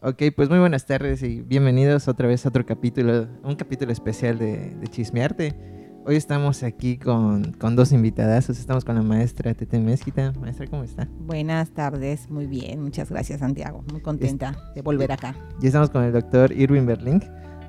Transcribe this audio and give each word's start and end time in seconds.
Ok, 0.00 0.22
pues 0.36 0.48
muy 0.48 0.60
buenas 0.60 0.86
tardes 0.86 1.24
y 1.24 1.40
bienvenidos 1.40 2.06
otra 2.06 2.28
vez 2.28 2.46
a 2.46 2.50
otro 2.50 2.64
capítulo, 2.64 3.26
un 3.42 3.56
capítulo 3.56 3.90
especial 3.90 4.38
de, 4.38 4.76
de 4.76 4.86
Chismearte. 4.86 5.56
Hoy 6.06 6.14
estamos 6.14 6.62
aquí 6.62 6.98
con, 6.98 7.50
con 7.54 7.74
dos 7.74 7.90
invitadas. 7.90 8.48
Estamos 8.48 8.84
con 8.84 8.94
la 8.94 9.02
maestra 9.02 9.52
Tete 9.54 9.80
Mezquita. 9.80 10.32
Maestra, 10.40 10.68
¿cómo 10.68 10.84
está? 10.84 11.08
Buenas 11.26 11.70
tardes, 11.70 12.30
muy 12.30 12.46
bien. 12.46 12.80
Muchas 12.80 13.10
gracias, 13.10 13.40
Santiago. 13.40 13.82
Muy 13.90 14.00
contenta 14.00 14.56
de 14.76 14.82
volver 14.82 15.10
acá. 15.10 15.34
Y 15.60 15.66
estamos 15.66 15.90
con 15.90 16.04
el 16.04 16.12
doctor 16.12 16.52
Irwin 16.52 16.86
Berling. 16.86 17.20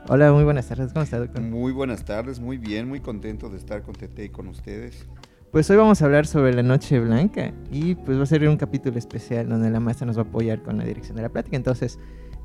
Hola, 0.08 0.32
muy 0.32 0.44
buenas 0.44 0.68
tardes. 0.68 0.94
¿Cómo 0.94 1.02
está, 1.02 1.18
doctor? 1.18 1.42
Muy 1.42 1.72
buenas 1.72 2.06
tardes, 2.06 2.40
muy 2.40 2.60
bien, 2.60 2.88
muy 2.88 3.00
contento 3.00 3.50
de 3.50 3.58
estar 3.58 3.82
con 3.82 3.96
Tete 3.96 4.26
y 4.26 4.30
con 4.30 4.48
ustedes. 4.50 5.08
Pues 5.52 5.68
hoy 5.72 5.78
vamos 5.78 6.00
a 6.00 6.06
hablar 6.06 6.28
sobre 6.28 6.54
la 6.54 6.62
Noche 6.62 7.00
Blanca 7.00 7.52
y 7.72 7.96
pues 7.96 8.20
va 8.20 8.22
a 8.22 8.28
ser 8.28 8.48
un 8.48 8.56
capítulo 8.56 9.00
especial 9.00 9.50
donde 9.50 9.72
la 9.72 9.80
maestra 9.80 10.06
nos 10.06 10.16
va 10.16 10.22
a 10.22 10.26
apoyar 10.26 10.62
con 10.62 10.78
la 10.78 10.84
dirección 10.84 11.16
de 11.16 11.24
la 11.24 11.30
plática. 11.30 11.58
Entonces, 11.58 11.98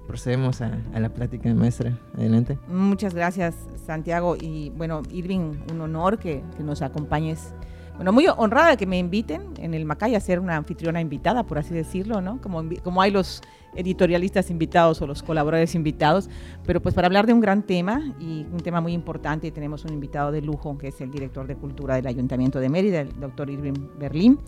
procedemos 0.07 0.61
a, 0.61 0.79
la 0.95 1.09
plática, 1.09 1.53
maestra. 1.55 1.99
Adelante. 2.17 2.59
Muchas 2.69 3.15
gracias, 3.15 3.55
Santiago. 3.87 4.37
Y 4.41 4.71
bueno, 4.71 5.03
Irving, 5.11 5.55
un 5.73 5.81
honor 5.81 6.19
que, 6.19 6.43
que 6.57 6.63
nos 6.63 6.83
acompañes. 6.83 7.55
Bueno, 7.97 8.13
muy 8.13 8.27
honrada 8.27 8.77
que 8.77 8.87
me 8.87 8.99
inviten 8.99 9.55
en 9.59 9.73
el 9.73 9.85
Macay 9.85 10.17
a 10.17 10.21
ser 10.21 10.41
una 10.41 10.57
anfitriona 10.57 11.01
invitada, 11.01 11.45
por 11.45 11.59
así 11.59 11.73
decirlo, 11.73 12.21
¿no? 12.21 12.41
Como, 12.41 12.65
como 12.83 13.01
hay 13.01 13.13
los 13.13 13.41
editorialistas 13.77 14.51
invitados 14.51 15.01
o 15.03 15.07
los 15.07 15.23
colaboradores 15.23 15.75
invitados, 15.75 16.29
pero 16.65 16.81
pues 16.81 16.95
para 16.95 17.07
hablar 17.07 17.27
de 17.27 17.33
un 17.33 17.41
gran 17.41 17.63
tema 17.63 18.15
y 18.19 18.47
un 18.53 18.61
tema 18.61 18.81
muy 18.81 18.93
importante, 18.93 19.51
tenemos 19.51 19.85
un 19.85 19.93
invitado 19.93 20.33
de 20.33 20.43
lujo 20.43 20.77
que 20.79 20.89
es 20.89 21.01
el 21.01 21.11
director 21.11 21.47
de 21.47 21.57
cultura 21.57 21.97
del 21.97 22.07
Ayuntamiento 22.07 22.61
de 22.61 22.69
Mérida, 22.69 23.01
el 23.01 23.19
doctor 23.19 23.51
Irving 23.51 23.89
Berlín, 23.99 24.39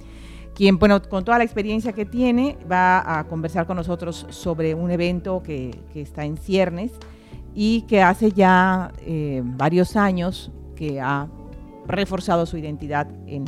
quien, 0.56 0.78
bueno, 0.78 1.02
con 1.02 1.22
toda 1.22 1.36
la 1.36 1.44
experiencia 1.44 1.92
que 1.92 2.06
tiene, 2.06 2.56
va 2.70 3.18
a 3.18 3.24
conversar 3.24 3.66
con 3.66 3.76
nosotros 3.76 4.26
sobre 4.30 4.74
un 4.74 4.90
evento 4.90 5.42
que, 5.42 5.78
está 5.94 6.24
en 6.24 6.38
ciernes 6.38 6.92
y 7.54 7.82
que 7.82 8.00
hace 8.00 8.32
ya 8.32 8.90
eh, 9.00 9.42
varios 9.44 9.96
años 9.96 10.50
que 10.74 10.98
ha 10.98 11.28
reforzado 11.86 12.46
su 12.46 12.56
identidad 12.56 13.06
en, 13.26 13.44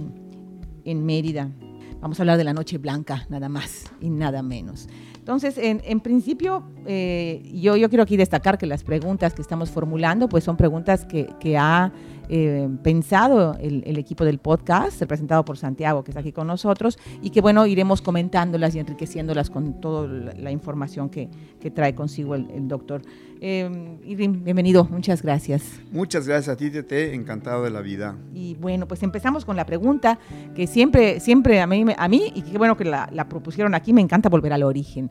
en 0.84 1.06
Mérida. 1.06 1.50
Vamos 1.98 2.20
a 2.20 2.22
hablar 2.24 2.36
de 2.36 2.44
la 2.44 2.52
Noche 2.52 2.76
Blanca, 2.76 3.24
nada 3.30 3.48
más 3.48 3.90
y 4.02 4.10
nada 4.10 4.42
menos. 4.42 4.86
Entonces, 5.18 5.56
en, 5.56 5.80
en 5.86 6.00
principio, 6.00 6.62
eh, 6.84 7.42
yo, 7.54 7.76
yo 7.76 7.88
quiero 7.88 8.02
aquí 8.02 8.18
destacar 8.18 8.58
que 8.58 8.66
las 8.66 8.84
preguntas 8.84 9.32
que 9.32 9.40
estamos 9.40 9.70
formulando, 9.70 10.28
pues 10.28 10.44
son 10.44 10.58
preguntas 10.58 11.06
que, 11.06 11.26
que 11.40 11.56
ha 11.56 11.90
eh, 12.28 12.68
pensado 12.82 13.56
el, 13.60 13.82
el, 13.86 13.98
equipo 13.98 14.24
del 14.24 14.38
podcast, 14.38 15.00
representado 15.00 15.44
por 15.44 15.56
Santiago, 15.56 16.04
que 16.04 16.10
está 16.10 16.20
aquí 16.20 16.32
con 16.32 16.46
nosotros, 16.46 16.98
y 17.22 17.30
que, 17.30 17.40
bueno, 17.40 17.66
iremos 17.66 18.02
comentándolas 18.02 18.74
y 18.74 18.78
enriqueciéndolas 18.78 19.50
con 19.50 19.80
toda 19.80 20.06
la, 20.06 20.34
la 20.34 20.50
información 20.50 21.08
que, 21.08 21.28
que, 21.60 21.70
trae 21.70 21.94
consigo 21.94 22.34
el, 22.34 22.50
el 22.50 22.68
doctor. 22.68 23.02
Eh, 23.40 23.98
Irving, 24.04 24.42
bienvenido, 24.42 24.84
muchas 24.84 25.22
gracias. 25.22 25.62
Muchas 25.92 26.26
gracias 26.26 26.54
a 26.54 26.56
ti, 26.56 26.70
Tete, 26.70 27.14
encantado 27.14 27.64
de 27.64 27.70
la 27.70 27.80
vida. 27.80 28.16
Y 28.34 28.54
bueno, 28.56 28.88
pues 28.88 29.02
empezamos 29.02 29.44
con 29.44 29.56
la 29.56 29.64
pregunta 29.64 30.18
que 30.54 30.66
siempre, 30.66 31.20
siempre 31.20 31.60
a 31.60 31.66
mí, 31.66 31.84
a 31.96 32.08
mí 32.08 32.32
y 32.34 32.42
qué 32.42 32.58
bueno 32.58 32.76
que 32.76 32.84
la, 32.84 33.08
la 33.12 33.28
propusieron 33.28 33.74
aquí, 33.74 33.92
me 33.92 34.00
encanta 34.00 34.28
volver 34.28 34.52
al 34.52 34.64
origen. 34.64 35.10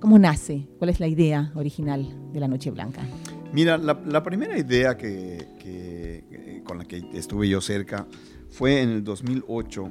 ¿Cómo 0.00 0.18
nace? 0.18 0.66
¿Cuál 0.78 0.90
es 0.90 1.00
la 1.00 1.08
idea 1.08 1.52
original 1.54 2.08
de 2.32 2.40
la 2.40 2.48
Noche 2.48 2.70
Blanca? 2.70 3.02
Mira, 3.52 3.78
la, 3.78 4.22
primera 4.22 4.56
idea 4.56 4.96
que, 4.96 5.48
que, 5.58 6.62
con 6.64 6.78
la 6.78 6.84
que 6.84 7.04
estuve 7.14 7.48
yo 7.48 7.60
cerca 7.60 8.06
fue 8.48 8.80
en 8.80 8.90
el 8.90 9.04
2008. 9.04 9.88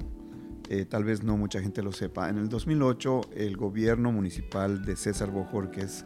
Eh, 0.70 0.86
tal 0.86 1.04
vez 1.04 1.24
no 1.24 1.36
mucha 1.36 1.62
gente 1.62 1.82
lo 1.82 1.92
sepa. 1.92 2.30
En 2.30 2.38
el 2.38 2.48
2008 2.48 3.22
el 3.36 3.58
gobierno 3.58 4.12
municipal 4.12 4.86
de 4.86 4.96
César 4.96 5.32
Bojorques 5.32 6.06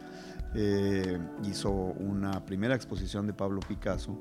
eh, 0.55 1.19
hizo 1.43 1.71
una 1.71 2.45
primera 2.45 2.73
exposición 2.73 3.27
de 3.27 3.33
Pablo 3.33 3.59
Picasso 3.67 4.17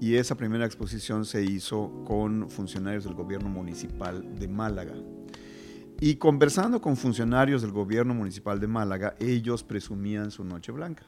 y 0.00 0.14
esa 0.14 0.36
primera 0.36 0.64
exposición 0.64 1.24
se 1.24 1.42
hizo 1.42 2.04
con 2.06 2.48
funcionarios 2.48 3.04
del 3.04 3.14
gobierno 3.14 3.48
municipal 3.50 4.38
de 4.38 4.48
Málaga. 4.48 4.94
Y 6.00 6.14
conversando 6.14 6.80
con 6.80 6.96
funcionarios 6.96 7.60
del 7.60 7.72
gobierno 7.72 8.14
municipal 8.14 8.58
de 8.58 8.66
Málaga, 8.68 9.16
ellos 9.18 9.64
presumían 9.64 10.30
su 10.30 10.44
Noche 10.44 10.72
Blanca. 10.72 11.04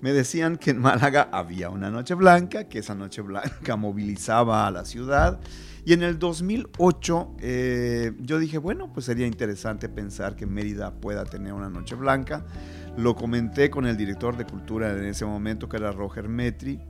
Me 0.00 0.12
decían 0.12 0.56
que 0.56 0.70
en 0.70 0.78
Málaga 0.78 1.28
había 1.30 1.68
una 1.68 1.90
Noche 1.90 2.14
Blanca, 2.14 2.68
que 2.68 2.78
esa 2.78 2.94
Noche 2.94 3.20
Blanca 3.20 3.76
movilizaba 3.76 4.66
a 4.66 4.70
la 4.70 4.84
ciudad. 4.84 5.40
Y 5.84 5.92
en 5.92 6.02
el 6.02 6.18
2008 6.18 7.36
eh, 7.40 8.12
yo 8.20 8.38
dije, 8.38 8.58
bueno, 8.58 8.92
pues 8.92 9.06
sería 9.06 9.26
interesante 9.26 9.88
pensar 9.88 10.36
que 10.36 10.46
Mérida 10.46 10.92
pueda 10.92 11.24
tener 11.24 11.52
una 11.52 11.68
Noche 11.68 11.96
Blanca. 11.96 12.44
Lo 12.96 13.14
comenté 13.14 13.70
con 13.70 13.86
el 13.86 13.96
director 13.96 14.36
de 14.36 14.46
cultura 14.46 14.90
en 14.90 15.04
ese 15.04 15.24
momento, 15.24 15.68
que 15.68 15.76
era 15.76 15.92
Roger 15.92 16.28
Metri. 16.28 16.80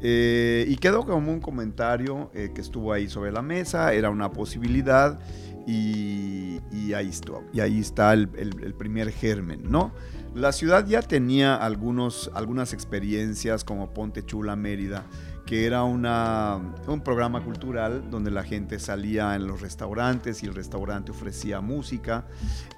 Eh, 0.00 0.64
y 0.68 0.76
quedó 0.76 1.06
como 1.06 1.32
un 1.32 1.40
comentario 1.40 2.30
eh, 2.34 2.50
que 2.54 2.60
estuvo 2.60 2.92
ahí 2.92 3.08
sobre 3.08 3.30
la 3.30 3.42
mesa, 3.42 3.92
era 3.92 4.10
una 4.10 4.32
posibilidad 4.32 5.20
y, 5.66 6.92
ahí, 6.94 7.08
está, 7.08 7.32
y 7.52 7.60
ahí 7.60 7.78
está 7.78 8.12
el, 8.12 8.74
primer 8.76 9.10
germen, 9.10 9.62
¿no? 9.68 9.92
La 10.34 10.52
ciudad 10.52 10.86
ya 10.86 11.02
tenía 11.02 11.56
algunos, 11.56 12.30
algunas 12.34 12.72
experiencias 12.72 13.64
como 13.64 13.92
Ponte 13.92 14.24
Chula 14.24 14.56
Mérida, 14.56 15.04
que 15.44 15.66
era 15.66 15.82
una, 15.82 16.58
un 16.86 17.02
programa 17.02 17.42
cultural 17.42 18.10
donde 18.10 18.30
la 18.30 18.42
gente 18.42 18.78
salía 18.78 19.34
en 19.34 19.46
los 19.46 19.60
restaurantes 19.60 20.42
y 20.42 20.46
el 20.46 20.54
restaurante 20.54 21.10
ofrecía 21.10 21.60
música 21.60 22.26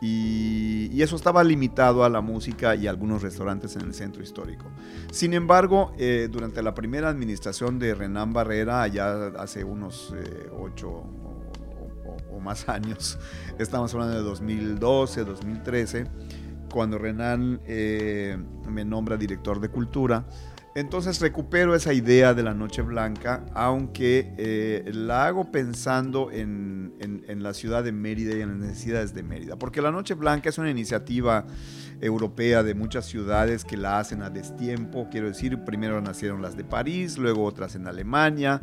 y, 0.00 1.00
eso 1.04 1.16
estaba 1.16 1.44
limitado 1.44 2.02
a 2.02 2.08
la 2.08 2.22
música 2.22 2.74
y 2.74 2.86
algunos 2.86 3.20
restaurantes 3.20 3.76
en 3.76 3.82
el 3.82 3.92
centro 3.92 4.22
histórico. 4.22 4.64
Sin 5.12 5.34
embargo, 5.34 5.92
eh, 5.98 6.28
durante 6.32 6.62
la 6.62 6.74
primera 6.74 7.10
administración 7.10 7.78
de 7.78 7.94
Renán 7.94 8.32
Barrera, 8.32 8.80
allá 8.80 9.26
hace 9.38 9.64
unos 9.64 10.14
eh, 10.16 10.48
ocho 10.58 11.04
o 12.34 12.40
más 12.40 12.68
años, 12.68 13.18
estamos 13.58 13.94
hablando 13.94 14.16
de 14.16 14.22
2012, 14.22 15.24
2013, 15.24 16.06
cuando 16.72 16.98
Renan 16.98 17.60
eh, 17.66 18.36
me 18.68 18.84
nombra 18.84 19.16
director 19.16 19.60
de 19.60 19.68
cultura, 19.68 20.26
entonces 20.74 21.20
recupero 21.20 21.74
esa 21.74 21.92
idea 21.92 22.34
de 22.34 22.42
la 22.42 22.52
Noche 22.52 22.82
Blanca, 22.82 23.46
aunque 23.54 24.34
eh, 24.36 24.90
la 24.92 25.26
hago 25.26 25.52
pensando 25.52 26.30
en, 26.32 26.74
la 27.28 27.52
ciudad 27.52 27.84
de 27.84 27.92
Mérida 27.92 28.34
y 28.34 28.40
en 28.40 28.48
las 28.48 28.68
necesidades 28.70 29.12
de 29.12 29.22
Mérida, 29.22 29.56
porque 29.56 29.82
la 29.82 29.90
Noche 29.90 30.14
Blanca 30.14 30.48
es 30.48 30.56
una 30.56 30.70
iniciativa 30.70 31.46
europea 32.00 32.62
de 32.62 32.74
muchas 32.74 33.04
ciudades 33.04 33.64
que 33.64 33.76
la 33.76 33.98
hacen 33.98 34.22
a 34.22 34.30
destiempo, 34.30 35.08
quiero 35.10 35.28
decir, 35.28 35.62
primero 35.64 36.00
nacieron 36.00 36.40
las 36.40 36.56
de 36.56 36.64
París, 36.64 37.18
luego 37.18 37.44
otras 37.44 37.74
en 37.74 37.86
Alemania, 37.86 38.60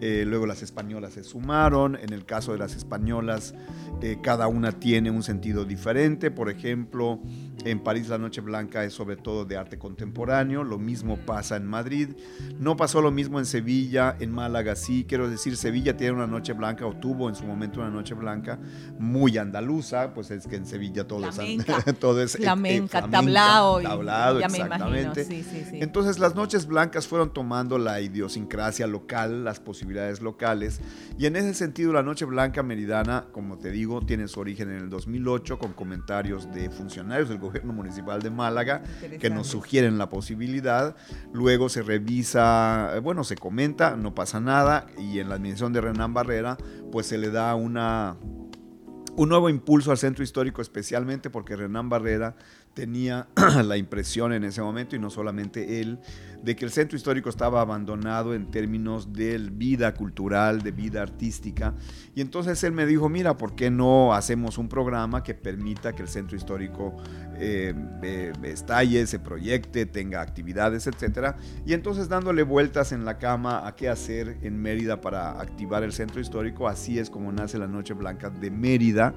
eh, 0.00 0.24
luego 0.26 0.46
las 0.46 0.62
españolas 0.62 1.14
se 1.14 1.24
sumaron, 1.24 1.96
en 1.96 2.12
el 2.12 2.24
caso 2.24 2.52
de 2.52 2.58
las 2.58 2.76
españolas 2.76 3.54
eh, 4.00 4.18
cada 4.22 4.46
una 4.46 4.72
tiene 4.72 5.10
un 5.10 5.22
sentido 5.22 5.64
diferente, 5.64 6.30
por 6.30 6.50
ejemplo, 6.50 7.20
en 7.64 7.80
París 7.80 8.08
la 8.08 8.18
Noche 8.18 8.40
Blanca 8.40 8.84
es 8.84 8.94
sobre 8.94 9.16
todo 9.16 9.44
de 9.44 9.56
arte 9.56 9.78
contemporáneo, 9.78 10.64
lo 10.64 10.78
mismo 10.78 11.16
pasa 11.18 11.56
en 11.56 11.66
Madrid, 11.66 12.10
no 12.58 12.76
pasó 12.76 13.00
lo 13.00 13.10
mismo 13.10 13.38
en 13.38 13.46
Sevilla, 13.46 14.16
en 14.18 14.32
Málaga 14.32 14.76
sí, 14.76 15.04
quiero 15.06 15.28
decir, 15.28 15.56
Sevilla 15.56 15.96
tiene 15.96 16.14
una 16.14 16.26
Noche 16.26 16.52
Blanca 16.52 16.86
o 16.86 16.94
tuvo 16.94 17.28
en 17.28 17.34
su 17.34 17.44
momento 17.44 17.80
una 17.80 17.90
Noche 17.90 18.14
Blanca 18.14 18.58
muy 18.98 19.36
andaluza, 19.38 20.14
pues 20.14 20.30
es 20.30 20.46
que 20.46 20.56
en 20.56 20.66
Sevilla 20.66 21.06
todo, 21.06 21.28
es, 21.28 21.38
todo 22.00 22.22
es 22.22 22.36
flamenca, 22.36 23.08
tablao, 23.08 23.80
tablado, 23.82 24.40
exactamente. 24.40 25.24
Sí, 25.24 25.42
sí, 25.42 25.64
sí. 25.68 25.78
Entonces 25.80 26.18
las 26.18 26.34
Noches 26.34 26.66
Blancas 26.66 27.06
fueron 27.06 27.32
tomando 27.32 27.78
la 27.78 28.00
idiosincrasia 28.00 28.86
local, 28.86 29.44
las 29.44 29.60
posibilidades 29.60 30.20
locales, 30.20 30.80
y 31.18 31.26
en 31.26 31.36
ese 31.36 31.54
sentido 31.54 31.92
la 31.92 32.02
Noche 32.02 32.24
Blanca 32.24 32.62
meridana, 32.62 33.26
como 33.32 33.58
te 33.58 33.70
digo, 33.70 34.00
tiene 34.00 34.28
su 34.28 34.40
origen 34.40 34.70
en 34.70 34.78
el 34.78 34.90
2008 34.90 35.58
con 35.58 35.72
comentarios 35.72 36.52
de 36.52 36.70
funcionarios 36.70 37.28
del 37.28 37.38
gobierno 37.38 37.49
municipal 37.64 38.22
de 38.22 38.30
Málaga 38.30 38.82
que 39.20 39.30
nos 39.30 39.48
sugieren 39.48 39.98
la 39.98 40.08
posibilidad. 40.08 40.96
Luego 41.32 41.68
se 41.68 41.82
revisa, 41.82 42.98
bueno, 43.02 43.24
se 43.24 43.36
comenta, 43.36 43.96
no 43.96 44.14
pasa 44.14 44.40
nada, 44.40 44.86
y 44.98 45.18
en 45.18 45.28
la 45.28 45.36
administración 45.36 45.72
de 45.72 45.80
Renan 45.80 46.14
Barrera, 46.14 46.56
pues 46.92 47.06
se 47.06 47.18
le 47.18 47.30
da 47.30 47.54
una 47.54 48.16
un 49.16 49.28
nuevo 49.28 49.50
impulso 49.50 49.90
al 49.90 49.98
centro 49.98 50.24
histórico, 50.24 50.62
especialmente 50.62 51.30
porque 51.30 51.56
Renan 51.56 51.88
Barrera 51.88 52.36
tenía 52.74 53.28
la 53.64 53.76
impresión 53.76 54.32
en 54.32 54.44
ese 54.44 54.62
momento, 54.62 54.96
y 54.96 54.98
no 54.98 55.10
solamente 55.10 55.80
él, 55.80 55.98
de 56.42 56.56
que 56.56 56.64
el 56.64 56.70
centro 56.70 56.96
histórico 56.96 57.28
estaba 57.28 57.60
abandonado 57.60 58.34
en 58.34 58.50
términos 58.50 59.12
de 59.12 59.38
vida 59.38 59.94
cultural, 59.94 60.62
de 60.62 60.72
vida 60.72 61.02
artística. 61.02 61.74
Y 62.14 62.20
entonces 62.20 62.62
él 62.64 62.72
me 62.72 62.86
dijo, 62.86 63.08
mira, 63.08 63.36
¿por 63.36 63.54
qué 63.54 63.70
no 63.70 64.14
hacemos 64.14 64.58
un 64.58 64.68
programa 64.68 65.22
que 65.22 65.34
permita 65.34 65.92
que 65.92 66.02
el 66.02 66.08
centro 66.08 66.36
histórico 66.36 66.96
eh, 67.36 67.74
eh, 68.02 68.32
estalle, 68.42 69.06
se 69.06 69.18
proyecte, 69.18 69.86
tenga 69.86 70.22
actividades, 70.22 70.86
etcétera? 70.86 71.36
Y 71.66 71.74
entonces 71.74 72.08
dándole 72.08 72.42
vueltas 72.42 72.92
en 72.92 73.04
la 73.04 73.18
cama 73.18 73.66
a 73.66 73.76
qué 73.76 73.88
hacer 73.88 74.38
en 74.42 74.60
Mérida 74.60 75.00
para 75.00 75.40
activar 75.40 75.82
el 75.82 75.92
centro 75.92 76.20
histórico, 76.20 76.68
así 76.68 76.98
es 76.98 77.10
como 77.10 77.32
nace 77.32 77.58
la 77.58 77.66
Noche 77.66 77.94
Blanca 77.94 78.30
de 78.30 78.50
Mérida 78.50 79.14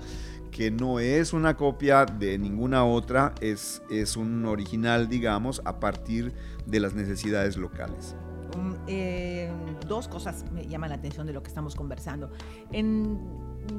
que 0.54 0.70
no 0.72 1.00
es 1.00 1.34
una 1.34 1.58
copia 1.58 2.06
de 2.06 2.38
ninguna 2.38 2.86
otra, 2.86 3.34
es, 3.42 3.82
es 3.90 4.16
un 4.16 4.46
original, 4.46 5.10
digamos, 5.10 5.62
a 5.66 5.80
partir 5.80 6.32
de 6.66 6.80
las 6.80 6.94
necesidades 6.94 7.58
locales. 7.58 8.16
Um, 8.56 8.76
eh, 8.88 9.52
dos 9.88 10.08
cosas 10.08 10.46
me 10.52 10.68
llaman 10.68 10.92
la 10.92 10.96
atención 10.96 11.26
de 11.26 11.34
lo 11.34 11.42
que 11.42 11.50
estamos 11.50 11.74
conversando. 11.74 12.32
En 12.72 13.20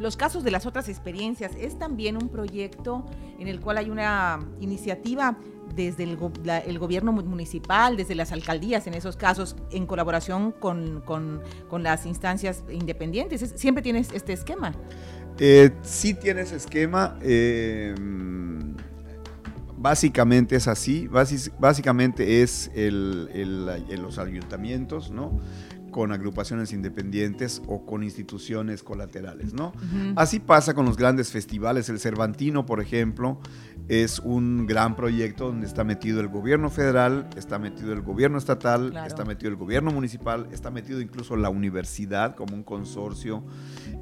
los 0.01 0.17
casos 0.17 0.43
de 0.43 0.51
las 0.51 0.67
otras 0.67 0.89
experiencias, 0.89 1.53
es 1.57 1.79
también 1.79 2.17
un 2.17 2.29
proyecto 2.29 3.07
en 3.39 3.47
el 3.47 3.61
cual 3.61 3.79
hay 3.79 3.91
una 3.91 4.41
iniciativa 4.61 5.39
desde 5.77 6.03
el, 6.05 6.19
el, 6.67 6.79
gobierno 6.79 7.13
municipal, 7.13 7.97
desde 7.97 8.15
las 8.15 8.33
alcaldías 8.33 8.87
en 8.87 8.95
esos 8.95 9.17
casos, 9.17 9.57
en 9.71 9.87
colaboración 9.87 10.53
con, 10.53 11.03
con, 11.03 11.41
con 11.69 11.83
las 11.83 12.05
instancias 12.07 12.65
independientes. 12.71 13.55
¿Siempre 13.57 13.83
tienes 13.83 14.13
este 14.13 14.33
esquema? 14.33 14.73
Eh, 15.39 15.71
sí 15.83 16.15
tienes 16.15 16.53
esquema. 16.53 17.19
Eh, 17.23 17.95
básicamente 19.77 20.57
es 20.57 20.69
así. 20.69 21.09
básicamente 21.59 22.43
es 22.43 22.71
el, 22.75 23.29
los 24.01 24.19
ayuntamientos, 24.19 25.11
¿no? 25.11 25.41
Con 25.95 26.11
agrupaciones 26.11 26.73
independientes 26.73 27.63
o 27.69 27.87
con 27.87 28.03
instituciones 28.03 28.83
colaterales, 28.83 29.55
¿no? 29.55 29.73
Así 30.17 30.41
pasa 30.41 30.75
con 30.75 30.87
los 30.87 30.97
grandes 30.97 31.31
festivales. 31.31 31.89
El 31.89 32.01
Cervantino, 32.01 32.67
por 32.67 32.81
ejemplo, 32.81 33.39
es 33.87 34.19
un 34.19 34.67
gran 34.67 34.97
proyecto 34.97 35.47
donde 35.47 35.69
está 35.69 35.85
metido 35.85 36.21
el 36.21 36.27
gobierno 36.27 36.69
federal, 36.69 37.29
está 37.37 37.61
metido 37.61 37.93
el 37.93 38.03
gobierno 38.03 38.39
estatal, 38.39 38.93
está 39.07 39.25
metido 39.25 39.51
el 39.51 39.57
gobierno 39.57 39.93
municipal, 39.93 40.49
está 40.51 40.73
metido 40.73 41.01
incluso 41.01 41.37
la 41.37 41.49
universidad 41.49 42.35
como 42.35 42.57
un 42.57 42.65
consorcio. 42.65 43.45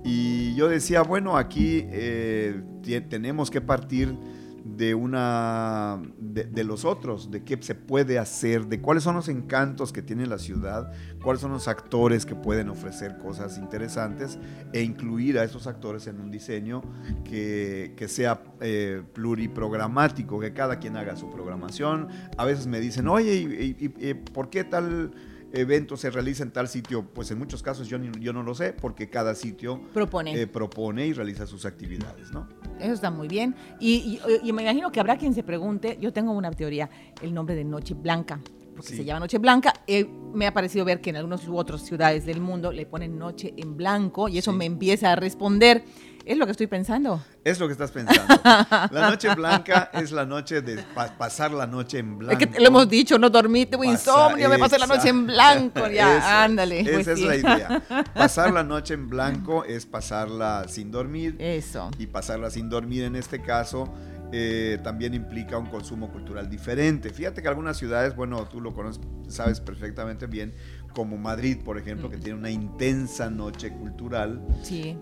Y 0.03 0.55
yo 0.55 0.71
decía, 0.71 1.03
bueno, 1.03 1.37
aquí 1.37 1.85
eh, 1.91 2.63
tenemos 3.11 3.51
que 3.51 3.61
partir 3.61 4.17
de 4.65 4.95
una 4.95 6.01
de, 6.19 6.65
los 6.65 6.85
otros, 6.85 7.31
de 7.31 7.43
qué 7.43 7.59
se 7.61 7.75
puede 7.75 8.19
hacer, 8.19 8.67
de 8.67 8.81
cuáles 8.81 9.03
son 9.03 9.17
los 9.17 9.29
encantos 9.29 9.93
que 9.93 10.03
tiene 10.03 10.27
la 10.27 10.39
ciudad, 10.39 10.93
cuáles 11.23 11.41
son 11.41 11.53
los 11.53 11.69
actores 11.69 12.27
que 12.27 12.35
pueden 12.35 12.69
ofrecer 12.69 13.19
cosas 13.19 13.59
interesantes 13.59 14.39
e 14.73 14.83
incluir 14.83 15.39
a 15.39 15.45
esos 15.45 15.67
actores 15.67 16.07
en 16.07 16.21
un 16.21 16.31
diseño 16.31 16.83
que, 17.25 17.95
sea 18.09 18.43
eh, 18.61 19.03
pluriprogramático, 19.13 20.39
que 20.41 20.53
cada 20.53 20.79
quien 20.79 20.97
haga 20.97 21.17
su 21.17 21.31
programación. 21.31 22.09
A 22.37 22.45
veces 22.45 22.67
me 22.67 22.81
dicen, 22.81 23.09
oye, 23.09 23.35
y 23.35 24.15
por 24.15 24.51
qué 24.51 24.65
tal 24.65 25.13
evento 25.53 25.97
se 25.97 26.11
realiza 26.11 26.43
en 26.43 26.51
tal 26.51 26.69
sitio? 26.69 27.05
Pues 27.05 27.31
en 27.31 27.39
muchos 27.39 27.63
casos 27.63 27.89
yo, 27.89 27.99
yo 27.99 28.33
no 28.33 28.43
lo 28.43 28.55
sé 28.55 28.73
porque 28.73 29.09
cada 29.09 29.35
sitio 29.35 29.81
propone. 29.93 30.41
Eh, 30.41 30.47
propone 30.47 31.07
y 31.07 31.13
realiza 31.13 31.47
sus 31.47 31.65
actividades, 31.65 32.31
¿no? 32.33 32.49
Eso 32.79 32.93
está 32.93 33.11
muy 33.11 33.29
bien. 33.29 33.55
Y, 33.81 34.21
me 34.45 34.63
imagino 34.63 34.91
que 34.91 35.01
habrá 35.01 35.17
quien 35.17 35.35
se 35.35 35.43
pregunte, 35.43 35.99
yo 36.01 36.13
tengo 36.13 36.33
una 36.33 36.51
teoría, 36.51 36.91
el 37.23 37.33
nombre 37.33 37.55
de 37.55 37.65
Noche 37.65 37.95
Blanca 37.95 38.41
porque 38.75 38.97
se 38.97 39.05
llama 39.05 39.21
Noche 39.21 39.39
Blanca. 39.39 39.73
Eh, 39.87 40.07
me 40.35 40.47
ha 40.47 40.55
parecido 40.55 40.85
ver 40.85 41.01
que 41.01 41.11
en 41.11 41.17
algunas 41.17 41.47
u 41.47 41.57
otras 41.57 41.83
ciudades 41.83 42.25
del 42.25 42.41
mundo 42.41 42.73
le 42.73 42.87
ponen 42.87 43.19
Noche 43.19 43.53
en 43.57 43.77
Blanco 43.77 44.29
y 44.29 44.39
eso 44.39 44.53
me 44.53 44.65
empieza 44.65 45.13
a 45.13 45.17
responder. 45.17 45.85
Es 46.25 46.39
lo 46.39 46.47
que 46.47 46.53
estoy 46.53 46.69
pensando. 46.69 47.21
Es 47.43 47.59
lo 47.59 47.67
que 47.67 47.73
estás 47.73 47.91
pensando. 47.91 48.23
La 48.93 49.11
noche 49.11 49.35
blanca 49.35 49.91
es 49.93 50.13
la 50.13 50.25
noche 50.25 50.63
de 50.63 50.83
pasar 51.19 51.51
la 51.51 51.67
noche 51.67 51.99
en 51.99 52.17
blanco. 52.19 52.41
Es 52.41 52.49
que 52.49 52.61
lo 52.61 52.69
hemos 52.69 52.89
dicho, 52.89 53.19
no 53.19 53.29
dormí, 53.29 53.67
tengo 53.67 53.83
insomnio, 53.83 54.49
me 54.49 54.59
pasé 54.59 54.79
la 54.79 54.87
noche 54.87 55.09
en 55.09 55.27
blanco. 55.27 55.89
Ya, 55.89 56.45
ándale. 56.45 56.81
Esa 56.81 57.13
es 57.13 57.21
la 57.21 57.37
idea. 57.37 57.83
Pasar 58.15 58.53
la 58.53 58.63
noche 58.63 58.95
en 58.95 59.09
blanco 59.09 59.65
es 59.65 59.87
pasarla 59.87 60.67
sin 60.69 60.93
dormir. 60.93 61.35
Eso. 61.41 61.91
Y 61.99 62.07
pasarla 62.07 62.51
sin 62.51 62.69
dormir 62.69 63.03
en 63.03 63.17
este 63.17 63.43
caso 63.43 63.93
eh, 64.35 64.79
también 64.83 65.13
implica 65.13 65.59
un 65.59 65.67
consumo 65.67 66.11
cultural 66.11 66.49
diferente. 66.49 67.11
Fíjate 67.11 67.43
que 67.43 67.49
algunas 67.49 67.77
ciudades, 67.77 68.17
bueno, 68.17 68.47
tú 68.47 68.63
lo 68.63 68.73
conoces, 68.73 69.03
sabes 69.29 69.61
perfectamente 69.61 70.27
bien, 70.27 70.55
como 70.95 71.19
Madrid, 71.19 71.59
por 71.63 71.77
ejemplo, 71.77 72.09
que 72.09 72.17
tiene 72.17 72.39
una 72.39 72.51
intensa 72.51 73.29
noche 73.29 73.73
cultural, 73.73 74.41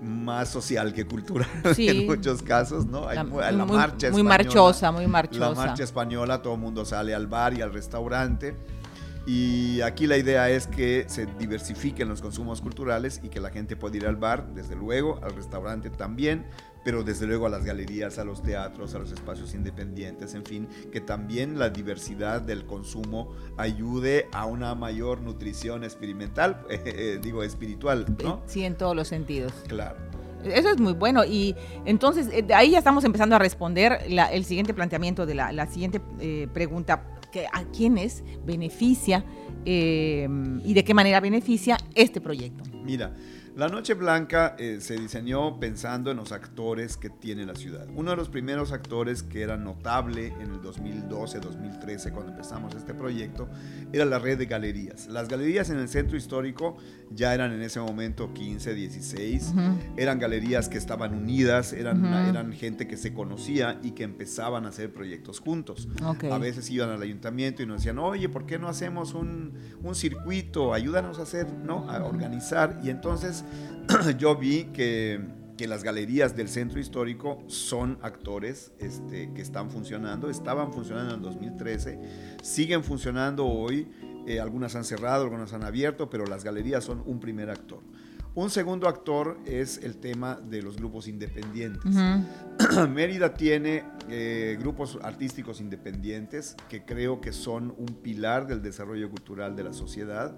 más 0.03 0.49
social 0.49 0.93
que 0.93 1.05
cultural 1.05 1.49
en 1.79 2.07
muchos 2.07 2.43
casos, 2.43 2.87
¿no? 2.87 3.07
Hay 3.09 3.17
la, 3.17 3.65
marcha 3.65 4.11
muy 4.11 4.25
marchosa, 4.25 4.91
muy 4.91 5.07
marchosa. 5.07 5.51
La 5.51 5.55
marcha 5.55 5.85
española, 5.85 6.43
todo 6.43 6.55
el 6.55 6.61
mundo 6.61 6.85
sale 6.85 7.15
al 7.15 7.29
bar 7.29 7.55
y 7.55 7.63
al 7.63 7.73
restaurante. 7.73 8.57
Y 9.27 9.81
aquí 9.83 10.07
la 10.07 10.17
idea 10.17 10.49
es 10.51 10.67
que 10.67 11.05
se 11.09 11.27
diversifiquen 11.39 12.09
los 12.09 12.21
consumos 12.21 12.61
culturales 12.61 13.21
y 13.23 13.29
que 13.29 13.39
la 13.39 13.51
gente 13.51 13.77
pueda 13.77 13.97
ir 13.97 14.07
al 14.07 14.17
bar, 14.17 14.55
desde 14.55 14.75
luego, 14.75 15.21
al 15.23 15.37
restaurante 15.37 15.91
también, 15.91 16.47
pero 16.85 17.03
desde 17.03 17.27
luego 17.27 17.47
a 17.47 17.49
las 17.49 17.65
galerías, 17.65 18.19
a 18.19 18.25
los 18.25 18.43
teatros, 18.43 18.95
a 18.95 18.99
los 18.99 19.13
espacios 19.13 19.55
independientes, 19.55 20.35
en 20.35 20.45
fin, 20.45 20.69
que 20.93 21.01
también 21.01 21.59
la 21.59 21.71
diversidad 21.71 22.41
del 22.41 22.65
consumo 22.65 23.35
ayude 23.57 24.29
a 24.33 24.47
una 24.47 24.75
mayor 24.75 25.21
nutrición 25.21 25.85
experimental, 25.85 26.65
eh, 26.71 27.19
digo 27.23 27.43
espiritual, 27.43 28.07
¿no? 28.23 28.43
Sí, 28.47 28.65
en 28.65 28.77
todos 28.77 28.97
los 28.97 29.09
sentidos. 29.09 29.53
Claro. 29.69 29.97
Eso 30.45 30.71
es 30.71 30.81
muy 30.81 30.95
bueno 30.95 31.23
y 31.23 31.55
entonces 31.85 32.29
eh, 32.33 32.43
de 32.43 32.55
ahí 32.55 32.71
ya 32.71 32.79
estamos 32.79 33.05
empezando 33.05 33.37
a 33.37 33.39
responder 33.39 33.99
el 34.09 34.45
siguiente 34.47 34.73
planteamiento 34.73 35.27
de 35.27 35.35
la, 35.35 35.67
siguiente 35.67 36.01
eh, 36.19 36.49
pregunta, 36.53 37.05
que 37.31 37.47
a 37.47 37.65
quiénes 37.65 38.25
beneficia 38.45 39.25
y 39.65 40.75
de 40.75 40.85
qué 40.85 40.95
manera 40.95 41.21
beneficia 41.21 41.77
este 41.95 42.21
proyecto. 42.23 42.65
Mira, 42.83 43.15
la 43.57 43.69
Noche 43.69 43.95
Blanca 43.95 44.55
eh, 44.59 44.79
se 44.81 44.97
diseñó 44.97 45.59
pensando 45.59 46.11
en 46.11 46.17
los 46.17 46.33
actores 46.33 46.97
que 46.97 47.11
tiene 47.11 47.45
la 47.45 47.55
ciudad. 47.55 47.87
Uno 47.95 48.11
de 48.11 48.17
los 48.17 48.29
primeros 48.29 48.73
actores 48.73 49.23
que 49.23 49.43
era 49.43 49.57
notable 49.57 50.29
en 50.41 50.53
el 50.53 50.61
2012-2013, 50.63 52.13
cuando 52.13 52.33
empezamos 52.33 52.75
este 52.75 52.95
proyecto, 52.95 53.49
era 53.93 54.05
la 54.05 54.19
red 54.19 54.39
de 54.39 54.47
galerías. 54.47 55.09
Las 55.09 55.29
galerías 55.29 55.69
en 55.71 55.79
el 55.79 55.89
centro 55.89 56.17
histórico 56.17 56.77
ya 57.11 57.35
eran 57.35 57.53
en 57.53 57.63
ese 57.63 57.81
momento 57.81 58.33
15, 58.33 58.75
16. 58.75 59.55
Eran 59.97 60.19
galerías 60.19 60.69
que 60.69 60.79
estaban 60.79 61.15
unidas, 61.15 61.73
eran, 61.73 62.05
eran 62.05 62.53
gente 62.53 62.87
que 62.87 62.97
se 62.97 63.13
conocía 63.13 63.81
y 63.83 63.93
que 63.93 64.05
empezaban 64.05 64.65
a 64.65 64.69
hacer 64.69 64.93
proyectos 64.93 65.41
juntos. 65.41 65.89
A 66.31 66.39
veces 66.39 66.71
iban 66.71 66.91
al 66.91 67.03
ayuntamiento 67.03 67.63
y 67.63 67.67
nos 67.67 67.79
decían, 67.79 67.99
oye, 67.99 68.29
¿por 68.29 68.47
qué 68.47 68.59
no 68.59 68.69
hacemos 68.69 69.15
un, 69.15 69.55
un 69.83 69.95
circuito? 69.95 70.73
Ayúdanos 70.73 71.19
a 71.19 71.23
hacer, 71.23 71.53
¿no? 71.53 71.91
A 71.91 72.05
organizar. 72.05 72.81
Y 72.85 72.91
entonces 72.91 73.40
yo 74.19 74.37
vi 74.37 74.65
que, 74.67 75.39
las 75.69 75.85
galerías 75.85 76.35
del 76.35 76.49
centro 76.49 76.81
histórico 76.81 77.45
son 77.47 77.99
actores 78.01 78.73
este, 78.79 79.31
que 79.35 79.43
están 79.43 79.71
funcionando, 79.71 80.31
estaban 80.31 80.73
funcionando 80.73 81.13
en 81.13 81.21
el 81.21 81.23
2013, 81.23 81.99
siguen 82.43 82.83
funcionando 82.83 83.47
hoy, 83.47 83.87
eh, 84.27 84.41
algunas 84.41 84.75
han 84.75 84.85
cerrado, 84.85 85.25
algunas 85.25 85.53
han 85.53 85.63
abierto, 85.63 86.09
pero 86.09 86.25
las 86.25 86.45
galerías 86.45 86.83
son 86.83 87.03
un 87.05 87.21
primer 87.21 87.51
actor. 87.51 87.83
Un 88.35 88.49
segundo 88.49 88.87
actor 88.89 89.39
es 89.45 89.79
el 89.79 89.97
tema 89.97 90.37
de 90.37 90.63
los 90.63 90.77
grupos 90.77 91.09
independientes. 91.09 91.93
Mérida 92.89 93.35
tiene 93.35 93.83
eh, 94.09 94.57
grupos 94.61 94.99
artísticos 95.03 95.61
independientes 95.61 96.55
que 96.69 96.85
creo 96.85 97.21
que 97.21 97.33
son 97.33 97.75
un 97.77 97.87
pilar 97.87 98.47
del 98.47 98.63
desarrollo 98.63 99.11
cultural 99.11 99.57
de 99.57 99.65
la 99.65 99.73
sociedad 99.73 100.37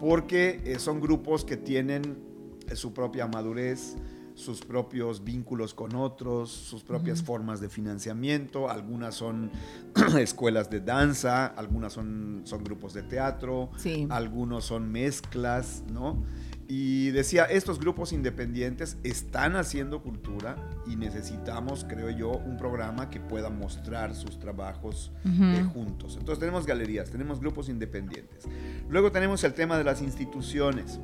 porque 0.00 0.60
eh, 0.64 0.78
son 0.80 1.00
grupos 1.00 1.44
que 1.44 1.56
tienen 1.56 2.29
su 2.74 2.92
propia 2.92 3.26
madurez, 3.26 3.96
sus 4.34 4.60
propios 4.60 5.22
vínculos 5.22 5.74
con 5.74 5.94
otros, 5.94 6.50
sus 6.50 6.82
propias 6.82 7.22
formas 7.22 7.60
de 7.60 7.68
financiamiento. 7.68 8.70
Algunas 8.70 9.14
son 9.14 9.50
escuelas 10.18 10.70
de 10.70 10.80
danza, 10.80 11.46
algunas 11.46 11.92
son, 11.92 12.42
son 12.44 12.64
grupos 12.64 12.94
de 12.94 13.02
teatro, 13.02 13.70
algunos 14.08 14.64
son 14.64 14.90
mezclas, 14.90 15.84
¿no? 15.92 16.24
Y 16.72 17.10
decía, 17.10 17.46
estos 17.46 17.80
grupos 17.80 18.12
independientes 18.12 18.96
están 19.02 19.56
haciendo 19.56 20.02
cultura 20.02 20.54
y 20.86 20.94
necesitamos, 20.94 21.84
creo 21.88 22.10
yo, 22.10 22.30
un 22.30 22.56
programa 22.56 23.10
que 23.10 23.18
pueda 23.18 23.50
mostrar 23.50 24.14
sus 24.14 24.38
trabajos 24.38 25.10
eh, 25.24 25.66
juntos. 25.74 26.16
Entonces 26.16 26.38
tenemos 26.38 26.66
galerías, 26.66 27.10
tenemos 27.10 27.40
grupos 27.40 27.68
independientes. 27.68 28.44
Luego 28.88 29.10
tenemos 29.10 29.42
el 29.42 29.52
tema 29.52 29.78
de 29.78 29.82
las 29.82 30.00
instituciones. 30.00 31.00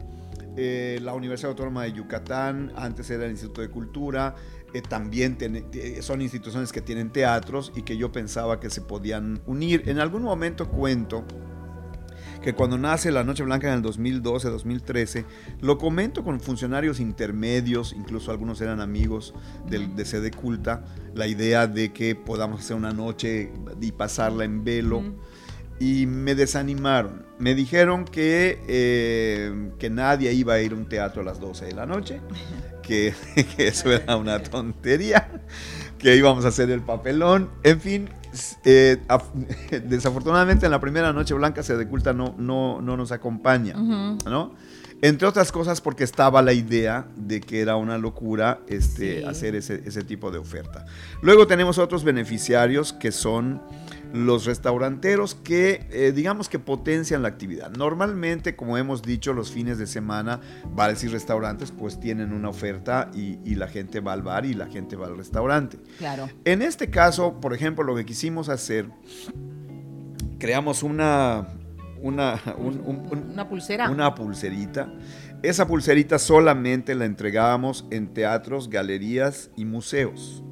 Eh, 0.56 0.98
la 1.02 1.14
Universidad 1.14 1.50
Autónoma 1.50 1.84
de 1.84 1.92
Yucatán, 1.92 2.72
antes 2.76 3.10
era 3.10 3.24
el 3.24 3.32
Instituto 3.32 3.60
de 3.60 3.68
Cultura, 3.68 4.34
eh, 4.72 4.82
también 4.82 5.36
son 6.00 6.22
instituciones 6.22 6.72
que 6.72 6.80
tienen 6.80 7.10
teatros 7.10 7.72
y 7.76 7.82
que 7.82 7.96
yo 7.96 8.10
pensaba 8.10 8.58
que 8.58 8.70
se 8.70 8.80
podían 8.80 9.40
unir. 9.46 9.82
En 9.86 9.98
algún 9.98 10.22
momento 10.22 10.68
cuento 10.68 11.24
que 12.46 12.54
cuando 12.54 12.78
nace 12.78 13.10
la 13.10 13.24
Noche 13.24 13.42
Blanca 13.42 13.66
en 13.66 13.74
el 13.74 13.82
2012-2013, 13.82 15.24
lo 15.60 15.78
comento 15.78 16.22
con 16.22 16.40
funcionarios 16.40 17.00
intermedios, 17.00 17.92
incluso 17.92 18.30
algunos 18.30 18.60
eran 18.60 18.80
amigos 18.80 19.34
del, 19.68 19.96
de 19.96 20.04
Sede 20.04 20.30
Culta, 20.30 20.84
la 21.14 21.26
idea 21.26 21.66
de 21.66 21.92
que 21.92 22.14
podamos 22.14 22.60
hacer 22.60 22.76
una 22.76 22.92
noche 22.92 23.52
y 23.80 23.92
pasarla 23.92 24.44
en 24.44 24.62
velo 24.62 25.02
y 25.78 26.06
me 26.06 26.34
desanimaron. 26.34 27.26
Me 27.38 27.54
dijeron 27.54 28.04
que, 28.04 28.62
eh, 28.66 29.70
que 29.78 29.90
nadie 29.90 30.32
iba 30.32 30.54
a 30.54 30.60
ir 30.60 30.72
a 30.72 30.76
un 30.76 30.88
teatro 30.88 31.22
a 31.22 31.24
las 31.24 31.38
12 31.38 31.66
de 31.66 31.72
la 31.72 31.86
noche, 31.86 32.20
que, 32.82 33.14
que 33.56 33.68
eso 33.68 33.92
era 33.92 34.16
una 34.16 34.42
tontería, 34.42 35.28
que 35.98 36.16
íbamos 36.16 36.44
a 36.44 36.48
hacer 36.48 36.70
el 36.70 36.80
papelón, 36.80 37.50
en 37.62 37.80
fin, 37.80 38.10
eh, 38.64 38.98
desafortunadamente 39.84 40.66
en 40.66 40.72
la 40.72 40.80
primera 40.80 41.12
noche 41.12 41.34
blanca 41.34 41.62
se 41.62 41.76
de 41.76 41.86
culta 41.86 42.12
no, 42.12 42.34
no, 42.38 42.80
no 42.80 42.96
nos 42.96 43.12
acompaña, 43.12 43.74
¿no? 43.74 44.54
Entre 45.02 45.28
otras 45.28 45.52
cosas 45.52 45.82
porque 45.82 46.04
estaba 46.04 46.40
la 46.40 46.54
idea 46.54 47.06
de 47.16 47.42
que 47.42 47.60
era 47.60 47.76
una 47.76 47.98
locura 47.98 48.60
este, 48.66 49.26
hacer 49.26 49.54
ese, 49.54 49.82
ese, 49.84 50.02
tipo 50.04 50.30
de 50.30 50.38
oferta. 50.38 50.86
Luego 51.20 51.46
tenemos 51.46 51.76
otros 51.76 52.02
beneficiarios 52.02 52.94
que 52.94 53.12
son 53.12 53.60
los 54.12 54.44
restauranteros 54.44 55.34
que 55.34 55.86
eh, 55.90 56.12
digamos 56.14 56.48
que 56.48 56.58
potencian 56.58 57.22
la 57.22 57.28
actividad. 57.28 57.70
Normalmente, 57.70 58.56
como 58.56 58.78
hemos 58.78 59.02
dicho, 59.02 59.32
los 59.32 59.50
fines 59.50 59.78
de 59.78 59.86
semana, 59.86 60.40
bares 60.74 61.04
y 61.04 61.08
restaurantes 61.08 61.72
pues 61.72 62.00
tienen 62.00 62.32
una 62.32 62.48
oferta 62.48 63.10
y, 63.14 63.38
y, 63.44 63.56
la 63.56 63.68
gente 63.68 64.00
va 64.00 64.12
al 64.12 64.22
bar 64.22 64.46
y 64.46 64.54
la 64.54 64.66
gente 64.66 64.96
va 64.96 65.06
al 65.06 65.16
restaurante. 65.16 65.78
Claro. 65.98 66.28
En 66.44 66.62
este 66.62 66.90
caso, 66.90 67.40
por 67.40 67.54
ejemplo, 67.54 67.84
lo 67.84 67.94
que 67.96 68.04
quisimos 68.04 68.48
hacer, 68.48 68.88
creamos 70.38 70.82
una, 70.82 71.48
una, 72.00 72.40
una 72.58 73.48
pulsera. 73.48 73.90
Una 73.90 74.14
pulserita. 74.14 74.92
Esa 75.42 75.66
pulserita 75.66 76.18
solamente 76.18 76.94
la 76.94 77.04
entregábamos 77.04 77.86
en 77.90 78.12
teatros, 78.12 78.70
galerías 78.70 79.50
y 79.56 79.64
museos. 79.64 80.42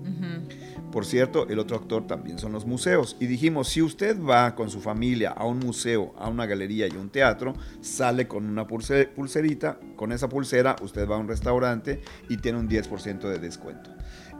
Por 0.95 1.07
cierto, 1.07 1.49
el 1.49 1.59
otro 1.59 1.77
actor 1.77 2.07
también 2.07 2.39
son 2.39 2.53
los 2.53 2.67
museos. 2.67 3.17
Y 3.19 3.27
dijimos, 3.27 3.67
si 3.67 3.83
usted 3.83 4.17
va 4.23 4.55
con 4.55 4.71
su 4.71 4.81
familia 4.81 5.31
a 5.31 5.45
un 5.45 5.59
museo, 5.59 6.15
a 6.17 6.29
una 6.29 6.47
galería 6.47 6.87
y 6.87 6.93
a 6.93 7.01
un 7.01 7.11
teatro, 7.11 7.55
sale 7.81 8.29
con 8.29 8.47
una 8.47 8.69
pulserita, 8.69 9.81
con 9.97 10.13
esa 10.13 10.29
pulsera 10.29 10.77
usted 10.83 11.09
va 11.09 11.17
a 11.17 11.19
un 11.19 11.27
restaurante 11.27 12.01
y 12.29 12.37
tiene 12.37 12.61
un 12.61 12.69
10% 12.69 13.29
de 13.29 13.41
descuento. 13.41 13.91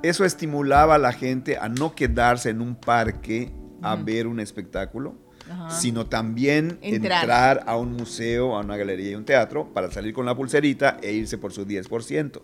Eso 0.05 0.25
estimulaba 0.25 0.95
a 0.95 0.99
la 0.99 1.13
gente 1.13 1.59
a 1.59 1.69
no 1.69 1.97
quedarse 1.97 2.51
en 2.51 2.61
un 2.61 2.77
parque 2.77 3.53
a 3.83 3.97
ver 3.97 4.29
un 4.29 4.39
espectáculo, 4.39 5.17
sino 5.69 6.07
también 6.07 6.79
entrar. 6.83 7.65
a 7.67 7.77
un 7.77 7.95
museo, 7.95 8.57
a 8.57 8.61
una 8.61 8.77
galería 8.77 9.11
y 9.11 9.15
un 9.17 9.25
teatro 9.25 9.75
para 9.75 9.91
salir 9.91 10.15
con 10.15 10.25
la 10.25 10.37
pulserita 10.37 10.99
e 11.03 11.15
irse 11.15 11.37
por 11.37 11.53
su 11.53 11.67
10%. 11.67 12.43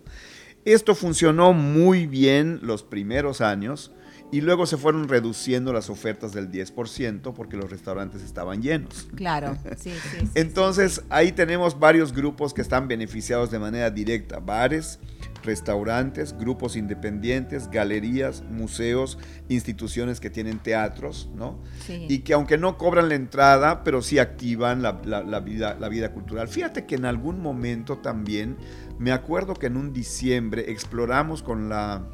Esto 0.65 0.97
funcionó 0.97 1.53
muy 1.53 2.07
bien 2.07 2.59
los 2.63 2.83
primeros 2.83 3.41
años 3.41 3.93
y 4.33 4.41
luego 4.41 4.67
se 4.67 4.77
fueron 4.77 5.09
reduciendo 5.09 5.73
las 5.73 5.91
ofertas 5.91 6.33
del 6.33 6.51
10% 6.51 7.35
porque 7.35 7.57
los 7.57 7.71
restaurantes 7.71 8.23
estaban 8.23 8.63
llenos. 8.63 9.09
Claro, 9.15 9.57
sí, 9.77 9.91
sí. 9.91 10.29
Entonces 10.35 11.03
ahí 11.11 11.33
tenemos 11.33 11.79
varios 11.79 12.13
grupos 12.13 12.55
que 12.55 12.63
están 12.63 12.89
beneficiados 12.89 13.51
de 13.51 13.59
manera 13.59 13.91
directa, 13.91 14.39
bares, 14.39 15.01
restaurantes, 15.43 16.37
grupos 16.37 16.77
independientes, 16.77 17.71
galerías, 17.71 18.43
museos, 18.43 19.19
instituciones 19.49 20.21
que 20.21 20.31
tienen 20.31 20.59
teatros, 20.59 21.31
¿no? 21.35 21.59
Y 21.89 22.21
que 22.21 22.35
aunque 22.35 22.59
no 22.59 22.79
cobran 22.79 23.09
la 23.09 23.15
entrada, 23.15 23.83
pero 23.83 24.03
sí 24.03 24.19
activan 24.19 24.83
la, 24.83 24.93
vida, 25.41 25.77
la 25.79 25.89
vida 25.89 26.13
cultural. 26.13 26.49
Fíjate 26.49 26.87
que 26.87 26.95
en 26.95 27.05
algún 27.05 27.41
momento 27.41 27.99
también, 27.99 28.57
me 28.99 29.13
acuerdo 29.13 29.55
que 29.55 29.67
en 29.67 29.77
un 29.77 29.93
diciembre 29.93 30.71
exploramos 30.71 31.43
con 31.43 31.69
la, 31.69 32.07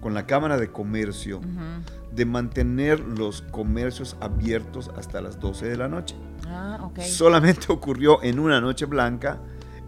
con 0.00 0.14
la 0.14 0.26
Cámara 0.26 0.56
de 0.56 0.70
Comercio 0.70 1.40
de 2.12 2.24
mantener 2.24 3.00
los 3.00 3.42
comercios 3.42 4.16
abiertos 4.20 4.90
hasta 4.96 5.20
las 5.20 5.38
12 5.38 5.66
de 5.66 5.76
la 5.76 5.88
noche. 5.88 6.16
Ah, 6.46 6.90
Solamente 7.00 7.66
ocurrió 7.72 8.22
en 8.22 8.38
una 8.38 8.60
noche 8.60 8.86
blanca 8.86 9.40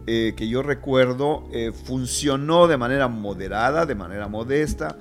eh, 0.06 0.32
que 0.34 0.48
yo 0.48 0.62
recuerdo 0.62 1.44
eh, 1.52 1.70
funcionó 1.70 2.66
de 2.66 2.78
manera 2.78 3.08
moderada, 3.08 3.84
de 3.84 3.94
manera 3.94 4.26
modesta. 4.26 4.96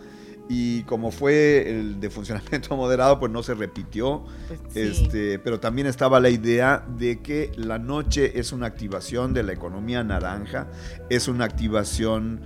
Y 0.49 0.83
como 0.83 1.11
fue 1.11 1.69
el 1.69 1.99
de 1.99 2.09
funcionamiento 2.09 2.75
moderado, 2.77 3.19
pues 3.19 3.31
no 3.31 3.41
se 3.41 3.53
repitió. 3.53 4.25
Pues 4.47 4.75
este, 4.75 5.39
pero 5.39 5.59
también 5.59 5.87
estaba 5.87 6.19
la 6.19 6.29
idea 6.29 6.85
de 6.97 7.21
que 7.21 7.51
la 7.55 7.79
noche 7.79 8.39
es 8.39 8.51
una 8.51 8.67
activación 8.67 9.33
de 9.33 9.43
la 9.43 9.53
economía 9.53 10.03
naranja, 10.03 10.67
es 11.09 11.29
una 11.29 11.45
activación 11.45 12.41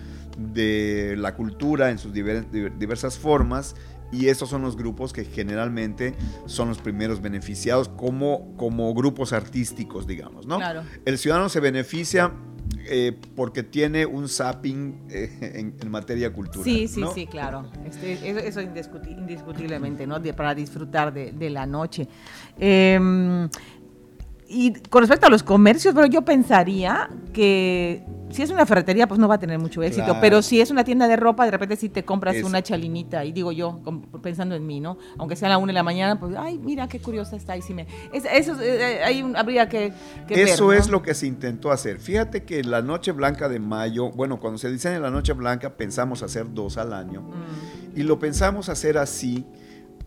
de 0.54 1.16
la 1.18 1.36
cultura 1.36 1.90
en 1.90 1.98
sus 1.98 2.14
diversas 2.14 3.18
formas 3.18 3.76
y 4.12 4.28
esos 4.28 4.50
son 4.50 4.62
los 4.62 4.76
grupos 4.76 5.14
que 5.14 5.24
generalmente 5.24 6.16
son 6.46 6.68
los 6.68 6.80
primeros 6.80 7.22
beneficiados 7.22 7.88
como, 7.88 8.56
como 8.58 8.94
grupos 8.94 9.34
artísticos, 9.34 10.06
digamos, 10.06 10.46
¿no? 10.46 10.60
El 11.06 11.18
ciudadano 11.18 11.50
se 11.50 11.60
beneficia 11.60 12.34
eh, 12.86 13.18
porque 13.36 13.64
tiene 13.64 14.06
un 14.06 14.28
zapping 14.28 15.08
eh, 15.10 15.74
en, 15.80 15.92
materia 15.92 16.32
cultural. 16.34 16.64
Sí, 16.64 16.88
sí, 16.88 17.04
sí, 17.14 17.28
claro. 17.28 17.70
Este, 17.86 18.48
eso, 18.48 18.62
indiscutiblemente, 18.62 20.08
¿no? 20.08 20.22
para 20.36 20.56
disfrutar 20.56 21.14
de, 21.14 21.50
la 21.50 21.66
noche. 21.66 22.08
Em, 22.58 23.50
y 24.52 24.74
con 24.90 25.02
respecto 25.02 25.28
a 25.28 25.30
los 25.30 25.44
comercios, 25.44 25.96
pero 25.96 26.08
yo 26.08 26.24
pensaría 26.24 27.10
que 27.34 28.04
si 28.32 28.42
es 28.42 28.50
una 28.50 28.66
ferretería, 28.66 29.08
pues 29.08 29.20
no 29.20 29.28
va 29.28 29.36
a 29.36 29.40
tener 29.40 29.60
mucho 29.60 29.84
éxito. 29.84 30.18
Pero 30.22 30.42
si 30.42 30.62
es 30.62 30.72
una 30.72 30.84
tienda 30.84 31.08
de 31.08 31.16
ropa, 31.16 31.46
de 31.46 31.52
repente 31.52 31.76
si 31.76 31.90
te 31.90 32.04
compras 32.04 32.42
una 32.44 32.62
chalinita, 32.62 33.26
y 33.26 33.32
digo 33.32 33.52
yo, 33.52 33.82
pensando 34.22 34.56
en 34.56 34.66
mí, 34.66 34.80
¿no? 34.80 34.98
Aunque 35.18 35.36
sea 35.36 35.48
a 35.48 35.52
la 35.52 35.58
una 35.58 35.68
de 35.68 35.74
la 35.74 35.84
mañana, 35.84 36.20
pues, 36.20 36.36
ay, 36.38 36.58
mira 36.58 36.88
qué 36.88 37.00
curiosa 37.00 37.36
está. 37.36 37.58
Y 37.58 37.62
si 37.62 37.74
me, 37.74 37.88
eso 38.14 38.60
eh, 38.62 39.02
eh, 39.10 39.34
habría 39.36 39.68
que, 39.68 39.94
que 40.28 40.44
Eso 40.44 40.74
es 40.74 40.90
lo 40.90 41.02
que 41.02 41.14
se 41.14 41.28
intentó 41.28 41.72
hacer. 41.72 42.00
Fíjate 42.00 42.44
que 42.44 42.64
la 42.64 42.82
Noche 42.82 43.12
Blanca 43.12 43.50
de 43.50 43.60
mayo, 43.60 44.10
bueno, 44.12 44.40
cuando 44.40 44.58
se 44.58 44.72
diseña 44.72 45.00
la 45.00 45.12
Noche 45.12 45.34
Blanca, 45.34 45.76
pensamos 45.76 46.24
hacer 46.24 46.54
dos 46.54 46.78
al 46.78 46.94
año. 46.94 47.22
Mm. 47.22 48.00
Y 48.00 48.04
lo 48.04 48.20
pensamos 48.20 48.70
hacer 48.70 48.98
así 48.98 49.46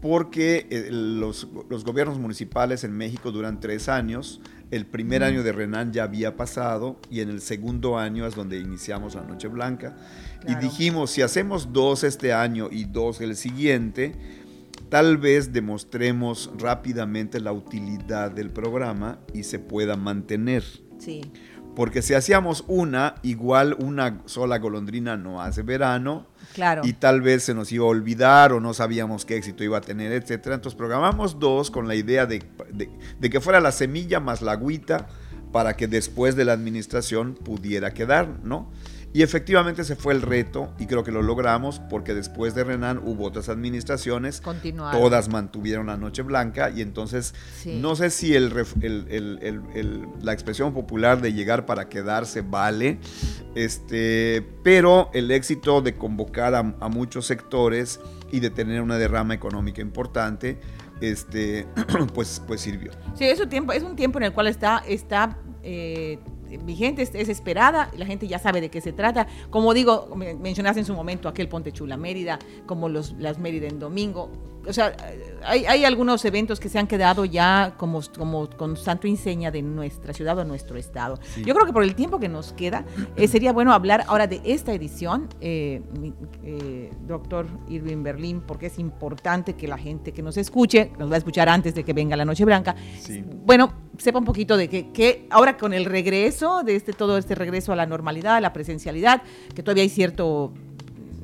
porque 0.04 0.66
eh, 0.68 0.88
los, 0.90 1.48
los, 1.70 1.82
gobiernos 1.82 2.18
municipales 2.18 2.84
en 2.84 2.92
México 2.92 3.32
duran 3.32 3.58
tres 3.58 3.88
años. 3.88 4.38
El 4.70 4.84
primer 4.84 5.24
año 5.24 5.42
de 5.42 5.50
Renan 5.50 5.94
ya 5.94 6.02
había 6.02 6.36
pasado 6.36 7.00
y 7.08 7.20
en 7.20 7.30
el 7.30 7.40
segundo 7.40 7.96
año 7.96 8.26
es 8.26 8.34
donde 8.34 8.58
iniciamos 8.58 9.14
la 9.14 9.22
Noche 9.22 9.48
Blanca. 9.48 9.96
Y 10.46 10.56
dijimos, 10.56 11.10
si 11.10 11.22
hacemos 11.22 11.72
dos 11.72 12.04
este 12.04 12.34
año 12.34 12.68
y 12.70 12.84
dos 12.84 13.22
el 13.22 13.34
siguiente, 13.34 14.14
tal 14.90 15.16
vez 15.16 15.54
demostremos 15.54 16.50
rápidamente 16.58 17.40
la 17.40 17.52
utilidad 17.52 18.30
del 18.30 18.50
programa 18.50 19.20
y 19.32 19.44
se 19.44 19.58
pueda 19.58 19.96
mantener. 19.96 20.64
Sí. 20.98 21.22
Porque 21.74 22.02
si 22.02 22.14
hacíamos 22.14 22.64
una, 22.68 23.16
igual 23.22 23.76
una 23.78 24.22
sola 24.26 24.58
golondrina 24.58 25.16
no 25.16 25.42
hace 25.42 25.62
verano. 25.62 26.26
Claro. 26.54 26.82
Y 26.84 26.92
tal 26.92 27.20
vez 27.20 27.42
se 27.44 27.54
nos 27.54 27.72
iba 27.72 27.84
a 27.84 27.88
olvidar 27.88 28.52
o 28.52 28.60
no 28.60 28.74
sabíamos 28.74 29.24
qué 29.24 29.36
éxito 29.36 29.64
iba 29.64 29.78
a 29.78 29.80
tener, 29.80 30.12
etc. 30.12 30.30
Entonces 30.46 30.74
programamos 30.74 31.40
dos 31.40 31.70
con 31.70 31.88
la 31.88 31.94
idea 31.94 32.26
de, 32.26 32.44
de 33.18 33.30
que 33.30 33.40
fuera 33.40 33.60
la 33.60 33.72
semilla 33.72 34.20
más 34.20 34.40
la 34.40 34.52
agüita 34.52 35.08
para 35.52 35.76
que 35.76 35.86
después 35.86 36.34
de 36.36 36.44
la 36.44 36.52
administración 36.52 37.34
pudiera 37.34 37.92
quedar, 37.92 38.28
¿no? 38.42 38.70
Y 39.14 39.22
efectivamente 39.22 39.84
se 39.84 39.94
fue 39.94 40.12
el 40.12 40.22
reto 40.22 40.74
y 40.76 40.86
creo 40.86 41.04
que 41.04 41.12
lo 41.12 41.22
logramos 41.22 41.78
porque 41.88 42.14
después 42.14 42.52
de 42.56 42.64
Renan 42.64 42.98
hubo 42.98 43.26
otras 43.26 43.48
administraciones, 43.48 44.42
todas 44.90 45.28
mantuvieron 45.28 45.86
la 45.86 45.96
Noche 45.96 46.22
Blanca 46.22 46.70
y 46.70 46.80
entonces 46.80 47.32
no 47.64 47.94
sé 47.94 48.10
si 48.10 48.34
el, 48.34 48.52
la 50.20 50.32
expresión 50.32 50.74
popular 50.74 51.22
de 51.22 51.32
llegar 51.32 51.64
para 51.64 51.88
quedarse 51.88 52.40
vale, 52.40 52.98
este, 53.54 54.44
pero 54.64 55.10
el 55.14 55.30
éxito 55.30 55.80
de 55.80 55.94
convocar 55.94 56.56
a, 56.56 56.64
muchos 56.88 57.24
sectores 57.26 58.00
y 58.32 58.40
de 58.40 58.50
tener 58.50 58.82
una 58.82 58.98
derrama 58.98 59.32
económica 59.32 59.80
importante, 59.80 60.58
este, 61.00 61.68
pues, 62.14 62.42
pues 62.48 62.60
sirvió. 62.60 62.90
Sí, 63.14 63.26
es 63.26 63.38
un 63.38 63.48
tiempo, 63.48 63.72
es 63.72 63.84
un 63.84 63.94
tiempo 63.94 64.18
en 64.18 64.24
el 64.24 64.32
cual 64.32 64.48
está, 64.48 64.82
está 64.88 65.38
eh, 65.62 66.18
vigente, 66.58 67.02
es, 67.02 67.14
es, 67.14 67.28
esperada, 67.28 67.90
la 67.96 68.06
gente 68.06 68.26
ya 68.28 68.38
sabe 68.38 68.60
de 68.60 68.70
qué 68.70 68.80
se 68.80 68.92
trata. 68.92 69.26
Como 69.50 69.74
digo, 69.74 70.08
mencionaste 70.14 70.80
en 70.80 70.86
su 70.86 70.94
momento 70.94 71.28
aquel 71.28 71.48
Ponte 71.48 71.72
Chula 71.72 71.96
Mérida, 71.96 72.38
como 72.66 72.88
los, 72.88 73.12
las 73.18 73.38
Mérida 73.38 73.68
en 73.68 73.78
domingo, 73.78 74.30
o 74.66 74.72
sea, 74.72 74.96
hay, 75.44 75.66
hay, 75.66 75.84
algunos 75.84 76.24
eventos 76.24 76.60
que 76.60 76.68
se 76.68 76.78
han 76.78 76.86
quedado 76.86 77.24
ya 77.24 77.74
como, 77.76 78.00
como 78.16 78.48
con 78.48 78.76
santo 78.76 79.06
enseña 79.06 79.50
de 79.50 79.62
nuestra 79.62 80.12
ciudad 80.12 80.38
o 80.38 80.44
nuestro 80.44 80.78
estado. 80.78 81.18
Yo 81.44 81.54
creo 81.54 81.66
que 81.66 81.72
por 81.72 81.82
el 81.82 81.94
tiempo 81.94 82.18
que 82.18 82.28
nos 82.28 82.52
queda, 82.52 82.84
eh, 83.16 83.28
sería 83.28 83.52
bueno 83.52 83.72
hablar 83.72 84.04
ahora 84.06 84.26
de 84.26 84.40
esta 84.44 84.72
edición, 84.72 85.28
eh, 85.40 85.82
eh, 86.42 86.90
doctor 87.06 87.46
Irving 87.68 88.02
Berlín, 88.02 88.42
porque 88.46 88.66
es 88.66 88.78
importante 88.78 89.54
que 89.54 89.68
la 89.68 89.78
gente 89.78 90.12
que 90.12 90.22
nos 90.22 90.36
escuche, 90.36 90.92
nos 90.98 91.10
va 91.10 91.16
a 91.16 91.18
escuchar 91.18 91.48
antes 91.48 91.74
de 91.74 91.84
que 91.84 91.92
venga 91.92 92.16
la 92.16 92.24
Noche 92.24 92.44
Blanca, 92.44 92.74
bueno, 93.44 93.72
sepa 93.98 94.18
un 94.18 94.24
poquito 94.24 94.56
de 94.56 94.68
que, 94.68 94.90
que, 94.92 95.26
ahora 95.30 95.56
con 95.56 95.72
el 95.74 95.84
regreso, 95.84 96.62
de 96.62 96.76
este 96.76 96.92
todo 96.92 97.18
este 97.18 97.34
regreso 97.34 97.72
a 97.72 97.76
la 97.76 97.86
normalidad, 97.86 98.36
a 98.36 98.40
la 98.40 98.52
presencialidad, 98.52 99.22
que 99.54 99.62
todavía 99.62 99.82
hay 99.82 99.88
cierto, 99.88 100.52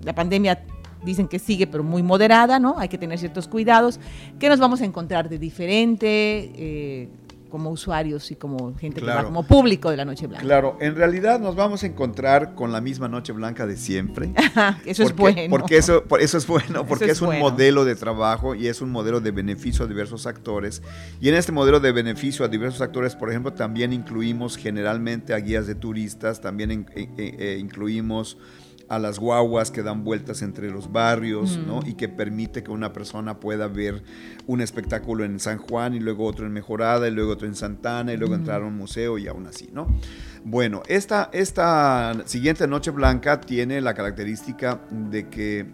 la 0.05 0.15
pandemia 0.15 0.65
dicen 1.05 1.29
que 1.29 1.39
sigue, 1.39 1.67
pero 1.67 1.83
muy 1.83 2.03
moderada, 2.03 2.59
¿no? 2.59 2.79
Hay 2.79 2.89
que 2.89 2.99
tener 2.99 3.19
ciertos 3.19 3.49
cuidados. 3.49 4.01
¿Qué 4.39 4.49
nos 4.49 4.59
vamos 4.61 4.81
a 4.81 4.85
encontrar 4.85 5.29
de 5.29 5.39
diferente? 5.39 6.53
Eh, 6.55 7.09
como 7.51 7.71
usuarios 7.71 8.31
y 8.31 8.37
como 8.37 8.75
gente 8.77 9.01
que 9.01 9.07
va 9.09 9.25
como 9.25 9.43
público 9.43 9.91
de 9.91 9.97
la 9.97 10.05
Noche 10.05 10.27
Blanca. 10.29 10.45
Claro, 10.45 10.79
en 10.81 10.95
realidad 10.95 11.41
nos 11.41 11.57
vamos 11.57 11.83
a 11.83 11.87
encontrar 11.87 12.55
con 12.55 12.71
la 12.71 12.81
misma 12.81 13.09
Noche 13.09 13.33
Blanca 13.33 13.67
de 13.67 13.77
siempre. 13.77 14.33
Eso 14.87 15.03
es 15.03 15.15
bueno. 15.17 15.41
Porque 15.51 15.77
eso, 15.77 16.05
por 16.05 16.23
eso 16.23 16.39
es 16.39 16.47
bueno, 16.47 16.87
porque 16.87 17.07
es 17.07 17.11
es, 17.13 17.23
un 17.23 17.39
modelo 17.41 17.85
de 17.85 17.97
trabajo 17.97 18.55
y 18.55 18.69
es 18.69 18.81
un 18.81 18.91
modelo 18.91 19.21
de 19.21 19.33
beneficio 19.33 19.85
a 19.85 19.89
diversos 19.89 20.27
actores. 20.27 20.81
Y 21.21 21.29
en 21.29 21.35
este 21.35 21.51
modelo 21.51 21.81
de 21.81 21.91
beneficio 21.91 22.45
a 22.45 22.49
diversos 22.49 22.81
actores, 22.83 23.17
por 23.17 23.31
ejemplo, 23.31 23.53
también 23.53 23.93
incluimos 23.93 24.57
generalmente 24.57 25.35
a 25.35 25.39
guías 25.39 25.67
de 25.67 25.75
turistas, 25.75 26.41
también 26.41 26.71
in- 26.71 26.87
eh, 26.95 27.09
eh, 27.19 27.59
incluimos 27.61 28.39
a 28.91 28.99
las 28.99 29.21
guaguas 29.21 29.71
que 29.71 29.85
dan 29.85 30.03
vueltas 30.03 30.43
entre 30.43 30.69
los 30.69 30.91
barrios, 30.91 31.59
¿no? 31.65 31.79
Y 31.87 31.95
que 31.95 32.09
permite 32.09 32.65
que 32.65 32.73
una 32.73 32.93
persona 32.93 33.39
pueda 33.39 33.69
ver 33.69 34.03
un 34.49 34.61
espectáculo 34.61 35.25
en 35.25 35.39
San 35.39 35.59
Juan 35.59 35.95
y 35.95 36.01
luego 36.01 36.25
otro 36.25 36.45
en 36.45 36.53
Mejorada 36.53 37.07
y 37.07 37.13
luego 37.13 37.31
otro 37.31 37.47
en 37.47 37.55
Santana 37.55 38.13
y 38.13 38.17
luego 38.17 38.35
entrar 38.35 38.63
a 38.63 38.65
un 38.65 38.77
museo 38.77 39.17
y 39.17 39.29
aún 39.29 39.47
así, 39.47 39.71
¿no? 39.73 39.87
Bueno, 40.43 40.83
esta, 40.89 41.31
esta 41.33 42.17
siguiente 42.25 42.67
Noche 42.67 42.91
Blanca 42.91 43.41
tiene 43.41 43.81
la 43.81 43.95
característica 43.95 44.81
de 44.91 45.29
que 45.29 45.67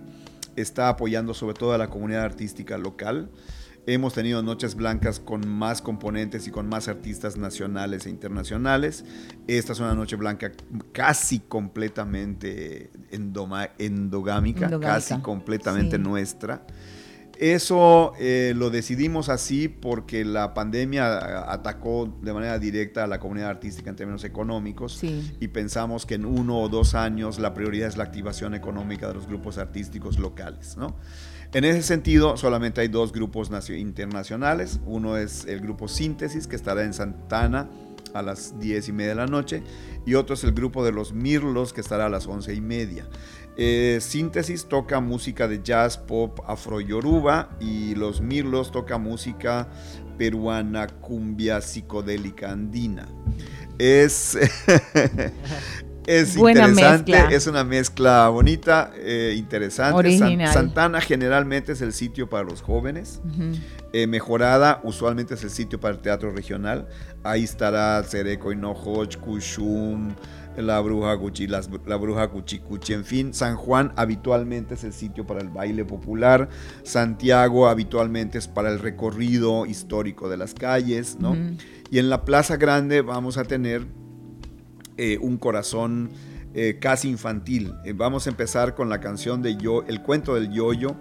está 0.55 0.91
apoyando 0.91 1.33
sobre 1.33 1.55
todo 1.55 1.73
a 1.73 1.79
la 1.79 1.89
comunidad 1.89 2.23
artística 2.23 2.77
local. 2.77 3.31
Hemos 3.89 4.15
tenido 4.15 4.43
noches 4.43 4.75
blancas 4.75 5.21
con 5.21 5.47
más 5.49 5.81
componentes 5.81 6.49
y 6.49 6.51
con 6.51 6.69
más 6.69 6.89
artistas 6.89 7.37
nacionales 7.37 8.07
e 8.07 8.11
internacionales. 8.11 9.05
Esta 9.47 9.75
es 9.75 9.79
una 9.81 9.95
noche 9.95 10.17
blanca 10.17 10.51
casi 10.93 11.39
completamente 11.39 12.91
endoma- 13.13 13.71
endogámica, 13.79 14.65
Endogámica, 14.65 14.95
casi 14.95 15.19
completamente 15.21 15.97
sí. 15.99 16.03
nuestra. 16.03 16.67
Eso 17.39 18.15
eh, 18.19 18.55
lo 18.57 18.71
decidimos 18.71 19.29
así 19.29 19.69
porque 19.69 20.25
la 20.25 20.53
pandemia 20.55 21.53
atacó 21.53 22.13
de 22.23 22.33
manera 22.33 22.59
directa 22.59 23.05
a 23.05 23.07
la 23.07 23.21
comunidad 23.21 23.51
artística 23.51 23.91
en 23.91 23.95
términos 23.97 24.25
económicos 24.25 24.95
Sí. 24.95 25.33
y 25.39 25.49
pensamos 25.49 26.07
que 26.07 26.15
en 26.15 26.25
uno 26.25 26.59
o 26.61 26.69
dos 26.71 26.95
años 26.95 27.39
la 27.39 27.53
prioridad 27.53 27.89
es 27.89 27.99
la 27.99 28.05
activación 28.05 28.55
económica 28.55 29.07
de 29.07 29.15
los 29.15 29.27
grupos 29.29 29.59
artísticos 29.59 30.19
locales. 30.19 30.77
¿no? 30.79 30.97
En 31.57 31.65
ese 31.65 31.83
sentido, 31.83 32.37
solamente 32.37 32.83
hay 32.83 32.89
dos 32.89 33.13
grupos 33.15 33.51
nacio- 33.51 33.79
internacionales. 33.79 34.79
Uno 34.85 35.17
es 35.17 35.47
el 35.47 35.61
grupo 35.61 35.89
Síntesis, 35.89 36.47
que 36.47 36.55
estará 36.55 36.85
en 36.85 36.93
Santana 36.93 37.67
a 38.13 38.21
las 38.21 38.61
10 38.61 38.89
y 38.89 38.93
media 38.93 39.11
de 39.13 39.15
la 39.15 39.27
noche, 39.27 39.63
y 40.05 40.17
otro 40.17 40.35
es 40.35 40.45
el 40.45 40.53
grupo 40.53 40.85
de 40.85 40.93
los 40.93 41.15
Mirlos, 41.15 41.73
que 41.73 41.81
estará 41.81 42.07
a 42.07 42.09
las 42.11 42.27
11 42.27 42.53
y 42.53 42.61
media. 42.61 43.07
Eh, 43.57 44.01
Síntesis 44.03 44.67
toca 44.67 45.01
música 45.01 45.49
de 45.49 45.63
jazz, 45.63 45.97
pop, 45.97 46.41
afro-yoruba, 46.47 47.49
y 47.59 47.95
los 47.95 48.21
Mirlos 48.21 48.71
toca 48.71 48.99
música 48.99 49.67
peruana, 50.19 50.89
cumbia 50.89 51.63
psicodélica 51.63 52.53
andina. 52.53 53.09
Es, 53.79 54.37
es 56.07 56.37
Buena 56.37 56.69
interesante, 56.69 57.13
mezcla. 57.13 57.37
es 57.37 57.47
una 57.47 57.65
mezcla 57.65 58.29
bonita, 58.29 58.91
eh, 58.97 59.35
interesante. 59.37 60.19
San-. 60.19 60.47
Santana 60.53 61.01
generalmente 61.01 61.73
es 61.73 61.81
el 61.83 61.93
sitio 61.93 62.29
para 62.29 62.45
los 62.45 62.63
jóvenes. 62.63 63.21
Eh, 63.93 64.07
Mejorada 64.07 64.81
usualmente 64.85 65.35
es 65.35 65.43
el 65.45 65.51
sitio 65.51 65.81
para 65.81 65.95
el 65.95 66.01
teatro 66.01 66.31
regional. 66.31 66.87
Ahí 67.25 67.45
estará 67.45 68.03
Cereco 68.05 68.53
Hinojoch, 68.53 69.17
Cushum, 69.17 70.15
la 70.57 70.81
bruja 70.81 71.13
Guchi, 71.15 71.47
las- 71.47 71.69
la 71.87 71.97
bruja 71.97 72.29
Cuchicuchi, 72.29 72.93
en 72.95 73.05
fin. 73.05 73.35
San 73.35 73.57
Juan 73.57 73.93
habitualmente 73.97 74.75
es 74.75 74.85
el 74.85 74.93
sitio 74.93 75.27
para 75.27 75.41
el 75.41 75.49
baile 75.49 75.85
popular. 75.85 76.49
Santiago 76.83 77.69
habitualmente 77.69 78.39
es 78.39 78.49
para 78.49 78.71
el 78.71 78.79
recorrido 78.79 79.67
histórico 79.67 80.29
de 80.29 80.37
las 80.37 80.55
calles, 80.55 81.17
¿no? 81.21 81.37
Y 81.91 81.99
en 81.99 82.09
la 82.11 82.25
Plaza 82.25 82.57
Grande 82.57 83.03
vamos 83.03 83.37
a 83.39 83.45
tener 83.45 83.87
eh, 84.97 85.19
un 85.21 85.37
corazón 85.37 86.11
eh, 86.59 86.79
casi 86.81 87.11
infantil. 87.11 87.75
Eh, 87.85 87.93
vamos 87.93 88.27
a 88.27 88.31
empezar 88.31 88.75
con 88.75 88.89
la 88.89 88.99
canción 88.99 89.43
de 89.43 89.59
Yo, 89.59 89.85
El 89.89 90.01
cuento 90.03 90.35
del 90.35 90.51
Yoyo, 90.51 90.97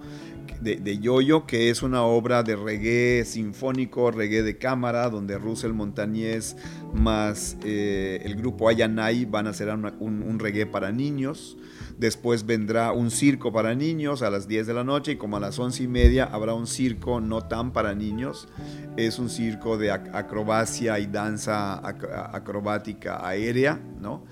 de, 0.62 0.77
de 0.77 0.97
Yoyo, 1.00 1.45
que 1.45 1.69
es 1.69 1.83
una 1.83 2.03
obra 2.03 2.43
de 2.43 2.55
reggae 2.55 3.24
sinfónico, 3.25 4.11
reggae 4.11 4.44
de 4.44 4.57
cámara, 4.57 5.09
donde 5.09 5.37
Russell 5.37 5.74
Montañez 5.74 6.55
más 6.94 7.57
eh, 7.63 8.22
el 8.24 8.35
grupo 8.35 8.70
Ayanay 8.70 9.25
van 9.25 9.48
a 9.48 9.51
hacer 9.51 9.70
un, 9.70 10.39
reggae 10.39 10.65
para 10.65 10.91
niños. 10.91 11.57
Después 11.98 12.46
vendrá 12.46 12.91
un 12.91 13.09
circo 13.09 13.53
para 13.53 13.74
niños 13.74 14.22
a 14.22 14.29
las 14.29 14.50
10 14.50 14.68
de 14.68 14.74
la 14.74 14.83
noche 14.83 15.13
y 15.13 15.15
como 15.15 15.37
a 15.37 15.39
las 15.39 15.57
11 15.57 15.83
y 15.83 15.87
media 15.87 16.25
habrá 16.25 16.53
un 16.53 16.68
circo 16.68 17.22
no 17.22 17.41
tan 17.44 17.72
para 17.72 17.96
niños. 17.96 18.50
Es 18.98 19.18
un 19.18 19.29
circo 19.29 19.77
de 19.77 19.91
ac- 19.94 20.09
acrobacia 20.13 21.00
y 21.00 21.05
danza 21.05 21.81
ac- 21.81 22.29
acrobática 22.33 23.25
aérea, 23.25 23.79
¿no? 24.01 24.24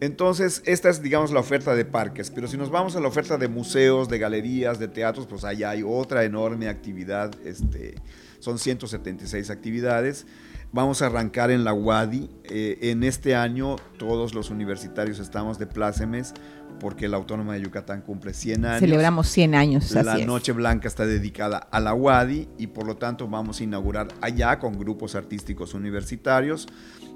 Entonces, 0.00 0.62
esta 0.66 0.90
es, 0.90 1.02
digamos, 1.02 1.30
la 1.30 1.40
oferta 1.40 1.74
de 1.74 1.84
parques, 1.84 2.30
pero 2.30 2.48
si 2.48 2.56
nos 2.56 2.70
vamos 2.70 2.96
a 2.96 3.00
la 3.00 3.08
oferta 3.08 3.38
de 3.38 3.48
museos, 3.48 4.08
de 4.08 4.18
galerías, 4.18 4.78
de 4.78 4.88
teatros, 4.88 5.26
pues 5.26 5.44
allá 5.44 5.70
hay 5.70 5.82
otra 5.82 6.24
enorme 6.24 6.68
actividad, 6.68 7.30
este, 7.44 7.94
son 8.40 8.58
176 8.58 9.50
actividades. 9.50 10.26
Vamos 10.72 11.02
a 11.02 11.06
arrancar 11.06 11.52
en 11.52 11.62
la 11.62 11.72
UADI. 11.72 12.28
Eh, 12.44 12.90
en 12.90 13.04
este 13.04 13.36
año 13.36 13.76
todos 13.96 14.34
los 14.34 14.50
universitarios 14.50 15.20
estamos 15.20 15.56
de 15.58 15.66
plácemes 15.68 16.34
porque 16.80 17.08
la 17.08 17.16
Autónoma 17.16 17.54
de 17.54 17.62
Yucatán 17.62 18.02
cumple 18.02 18.34
100 18.34 18.64
años. 18.64 18.80
Celebramos 18.80 19.28
100 19.28 19.54
años. 19.54 19.90
La 19.92 20.00
así 20.00 20.22
es. 20.22 20.26
Noche 20.26 20.52
Blanca 20.52 20.88
está 20.88 21.06
dedicada 21.06 21.58
a 21.58 21.80
la 21.80 21.94
UADI 21.94 22.48
y 22.58 22.66
por 22.66 22.86
lo 22.86 22.96
tanto 22.96 23.28
vamos 23.28 23.60
a 23.60 23.64
inaugurar 23.64 24.08
allá 24.20 24.58
con 24.58 24.76
grupos 24.76 25.14
artísticos 25.14 25.74
universitarios. 25.74 26.66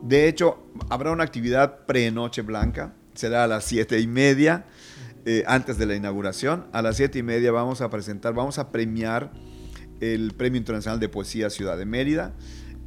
De 0.03 0.29
hecho, 0.29 0.65
habrá 0.91 1.11
una 1.11 1.25
actividad 1.25 1.87
pre-Noche 1.87 2.43
Blanca, 2.43 2.95
será 3.15 3.45
a 3.45 3.47
las 3.47 3.65
siete 3.65 4.01
y 4.01 4.07
media, 4.07 4.65
eh, 5.25 5.45
antes 5.47 5.77
de 5.77 5.87
la 5.87 5.95
inauguración. 5.95 6.67
A 6.73 6.83
las 6.83 6.97
siete 6.97 7.19
y 7.19 7.23
media 7.23 7.53
vamos 7.53 7.81
a 7.81 7.91
presentar, 7.91 8.33
vamos 8.33 8.59
a 8.59 8.71
premiar 8.71 9.33
el 10.01 10.33
Premio 10.35 10.59
Internacional 10.59 11.01
de 11.01 11.09
Poesía 11.09 11.51
Ciudad 11.51 11.77
de 11.77 11.85
Mérida. 11.85 12.33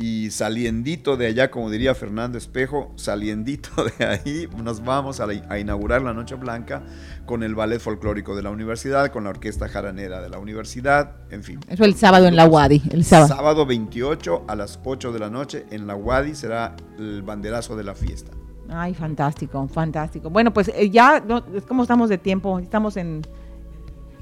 Y 0.01 0.31
saliendito 0.31 1.15
de 1.15 1.27
allá, 1.27 1.51
como 1.51 1.69
diría 1.69 1.93
Fernando 1.93 2.37
Espejo, 2.37 2.91
saliendito 2.95 3.69
de 3.99 4.05
ahí, 4.05 4.47
nos 4.63 4.83
vamos 4.83 5.19
a, 5.19 5.27
la- 5.27 5.43
a 5.47 5.59
inaugurar 5.59 6.01
la 6.01 6.11
Noche 6.13 6.33
Blanca 6.35 6.81
con 7.27 7.43
el 7.43 7.53
Ballet 7.53 7.79
Folclórico 7.79 8.35
de 8.35 8.41
la 8.41 8.49
Universidad, 8.49 9.11
con 9.11 9.23
la 9.25 9.29
Orquesta 9.29 9.69
Jaranera 9.69 10.19
de 10.19 10.29
la 10.29 10.39
Universidad, 10.39 11.17
en 11.29 11.43
fin. 11.43 11.59
Eso 11.69 11.85
el 11.85 11.93
sábado 11.95 12.25
en 12.25 12.35
la 12.35 12.47
UADI. 12.47 12.81
El 12.91 13.03
sábado. 13.05 13.27
Sábado 13.27 13.65
28 13.67 14.45
a 14.47 14.55
las 14.55 14.79
8 14.83 15.11
de 15.13 15.19
la 15.19 15.29
noche 15.29 15.65
en 15.69 15.85
la 15.85 15.95
UADI 15.95 16.33
será 16.35 16.75
el 16.97 17.21
banderazo 17.21 17.75
de 17.75 17.83
la 17.83 17.93
fiesta. 17.93 18.31
Ay, 18.69 18.93
fantástico, 18.95 19.67
fantástico. 19.67 20.29
Bueno, 20.31 20.51
pues 20.51 20.69
eh, 20.73 20.89
ya, 20.89 21.19
no, 21.19 21.43
¿cómo 21.67 21.83
estamos 21.83 22.09
de 22.09 22.17
tiempo? 22.17 22.57
Estamos 22.57 22.97
en 22.97 23.21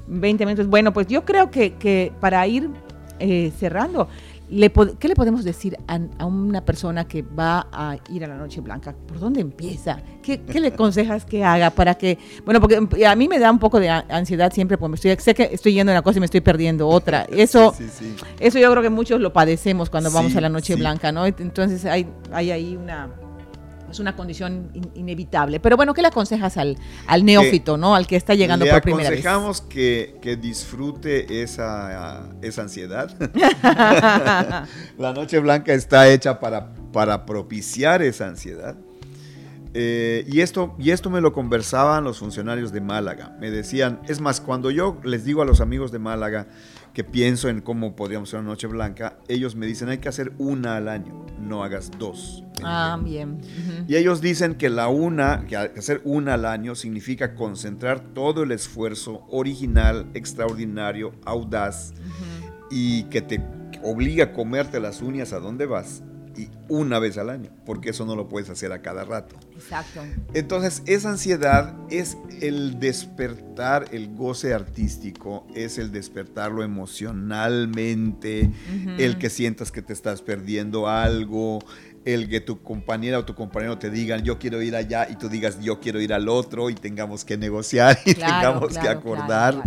20 0.08 0.44
minutos. 0.44 0.66
Bueno, 0.66 0.92
pues 0.92 1.06
yo 1.06 1.24
creo 1.24 1.50
que, 1.50 1.74
que 1.74 2.12
para 2.20 2.46
ir 2.46 2.68
eh, 3.20 3.52
cerrando, 3.58 4.08
le 4.50 4.70
¿qué 4.98 5.08
le 5.08 5.14
podemos 5.14 5.44
decir 5.44 5.76
a, 5.86 5.98
a 6.18 6.26
una 6.26 6.64
persona 6.64 7.06
que 7.06 7.22
va 7.22 7.68
a 7.72 7.96
ir 8.10 8.24
a 8.24 8.28
la 8.28 8.36
Noche 8.36 8.60
Blanca? 8.60 8.94
¿Por 9.06 9.20
dónde 9.20 9.40
empieza? 9.40 10.02
¿Qué, 10.22 10.42
qué 10.42 10.60
le 10.60 10.68
aconsejas 10.74 11.24
que 11.24 11.44
haga 11.44 11.70
para 11.70 11.94
que, 11.94 12.18
bueno, 12.44 12.60
porque 12.60 13.06
a 13.06 13.14
mí 13.16 13.28
me 13.28 13.38
da 13.38 13.50
un 13.50 13.58
poco 13.58 13.78
de 13.78 13.88
ansiedad 13.88 14.52
siempre, 14.52 14.76
porque 14.76 14.90
me 14.90 14.94
estoy, 14.96 15.16
sé 15.18 15.34
que 15.34 15.50
estoy 15.52 15.74
yendo 15.74 15.92
a 15.92 15.94
una 15.94 16.02
cosa 16.02 16.18
y 16.18 16.20
me 16.20 16.26
estoy 16.26 16.40
perdiendo 16.40 16.88
otra. 16.88 17.22
Eso, 17.30 17.72
Sí, 17.76 17.84
sí, 17.88 18.14
sí. 18.16 18.24
eso 18.40 18.58
yo 18.58 18.70
creo 18.70 18.82
que 18.82 18.90
muchos 18.90 19.20
lo 19.20 19.32
padecemos 19.32 19.88
cuando 19.88 20.10
vamos 20.10 20.34
a 20.36 20.40
la 20.40 20.48
Noche. 20.48 20.74
Blanca, 20.74 21.12
¿no? 21.12 21.26
Entonces 21.26 21.84
hay, 21.84 22.06
hay 22.32 22.50
ahí 22.50 22.76
una 22.76 23.08
es 23.90 23.98
una 24.00 24.14
condición 24.16 24.70
in- 24.74 24.90
inevitable. 24.94 25.60
Pero 25.60 25.76
bueno, 25.76 25.94
¿qué 25.94 26.02
le 26.02 26.08
aconsejas 26.08 26.56
al, 26.56 26.76
al 27.06 27.24
neófito, 27.24 27.76
¿no? 27.76 27.94
Al 27.94 28.06
que 28.06 28.16
está 28.16 28.34
llegando 28.34 28.64
Le 28.64 28.70
por 28.72 28.82
primera 28.82 29.10
vez. 29.10 29.20
aconsejamos 29.20 29.60
que, 29.62 30.16
que 30.22 30.36
disfrute 30.36 31.42
esa, 31.42 32.28
esa 32.42 32.62
ansiedad. 32.62 33.10
la 34.98 35.12
Noche 35.14 35.38
Blanca 35.38 35.72
está 35.72 36.08
hecha 36.08 36.40
para, 36.40 36.72
para 36.92 37.26
propiciar 37.26 38.02
esa 38.02 38.26
ansiedad. 38.26 38.76
Eh, 39.72 40.24
y, 40.26 40.40
esto, 40.40 40.74
y 40.78 40.90
esto 40.90 41.10
me 41.10 41.20
lo 41.20 41.32
conversaban 41.32 42.02
los 42.04 42.18
funcionarios 42.18 42.72
de 42.72 42.80
Málaga. 42.80 43.36
Me 43.40 43.50
decían, 43.50 44.00
es 44.08 44.20
más, 44.20 44.40
cuando 44.40 44.70
yo 44.70 44.98
les 45.04 45.24
digo 45.24 45.42
a 45.42 45.44
los 45.44 45.60
amigos 45.60 45.92
de 45.92 45.98
Málaga 45.98 46.48
que 46.92 47.04
pienso 47.04 47.48
en 47.48 47.60
cómo 47.60 47.94
podríamos 47.94 48.28
hacer 48.28 48.40
una 48.40 48.48
Noche 48.48 48.66
Blanca, 48.66 49.18
ellos 49.28 49.54
me 49.54 49.66
dicen, 49.66 49.88
hay 49.88 49.98
que 49.98 50.08
hacer 50.08 50.32
una 50.38 50.76
al 50.76 50.88
año, 50.88 51.24
no 51.38 51.62
hagas 51.62 51.90
dos. 51.98 52.42
Ah, 52.64 52.98
bien. 53.00 53.40
Y 53.86 53.94
ellos 53.94 54.20
dicen 54.20 54.56
que 54.56 54.70
la 54.70 54.88
una, 54.88 55.46
que 55.46 55.56
hacer 55.56 56.00
una 56.04 56.34
al 56.34 56.46
año 56.46 56.74
significa 56.74 57.36
concentrar 57.36 58.00
todo 58.00 58.42
el 58.42 58.50
esfuerzo 58.50 59.24
original, 59.30 60.06
extraordinario, 60.14 61.12
audaz 61.24 61.94
y 62.70 63.04
que 63.04 63.22
te 63.22 63.40
obliga 63.82 64.24
a 64.24 64.32
comerte 64.32 64.80
las 64.80 65.00
uñas 65.00 65.32
a 65.32 65.38
dónde 65.38 65.66
vas 65.66 66.02
y 66.36 66.48
una 66.70 66.98
vez 66.98 67.18
al 67.18 67.28
año, 67.28 67.50
porque 67.66 67.90
eso 67.90 68.06
no 68.06 68.16
lo 68.16 68.28
puedes 68.28 68.48
hacer 68.48 68.72
a 68.72 68.80
cada 68.80 69.04
rato. 69.04 69.36
Exacto. 69.54 70.00
Entonces, 70.32 70.82
esa 70.86 71.10
ansiedad 71.10 71.74
es 71.90 72.16
el 72.40 72.80
despertar 72.80 73.88
el 73.92 74.14
goce 74.14 74.54
artístico, 74.54 75.46
es 75.54 75.76
el 75.76 75.92
despertarlo 75.92 76.62
emocionalmente, 76.62 78.50
el 78.98 79.18
que 79.18 79.28
sientas 79.28 79.70
que 79.72 79.82
te 79.82 79.92
estás 79.92 80.22
perdiendo 80.22 80.88
algo, 80.88 81.58
el 82.04 82.28
que 82.30 82.40
tu 82.40 82.62
compañera 82.62 83.18
o 83.18 83.24
tu 83.24 83.34
compañero 83.34 83.76
te 83.76 83.90
digan 83.90 84.22
yo 84.24 84.38
quiero 84.38 84.62
ir 84.62 84.74
allá 84.74 85.06
y 85.10 85.16
tú 85.16 85.28
digas 85.28 85.60
yo 85.60 85.80
quiero 85.80 86.00
ir 86.00 86.14
al 86.14 86.30
otro 86.30 86.70
y 86.70 86.74
tengamos 86.74 87.26
que 87.26 87.36
negociar 87.36 87.98
y 88.06 88.14
tengamos 88.14 88.78
que 88.78 88.88
acordar 88.88 89.62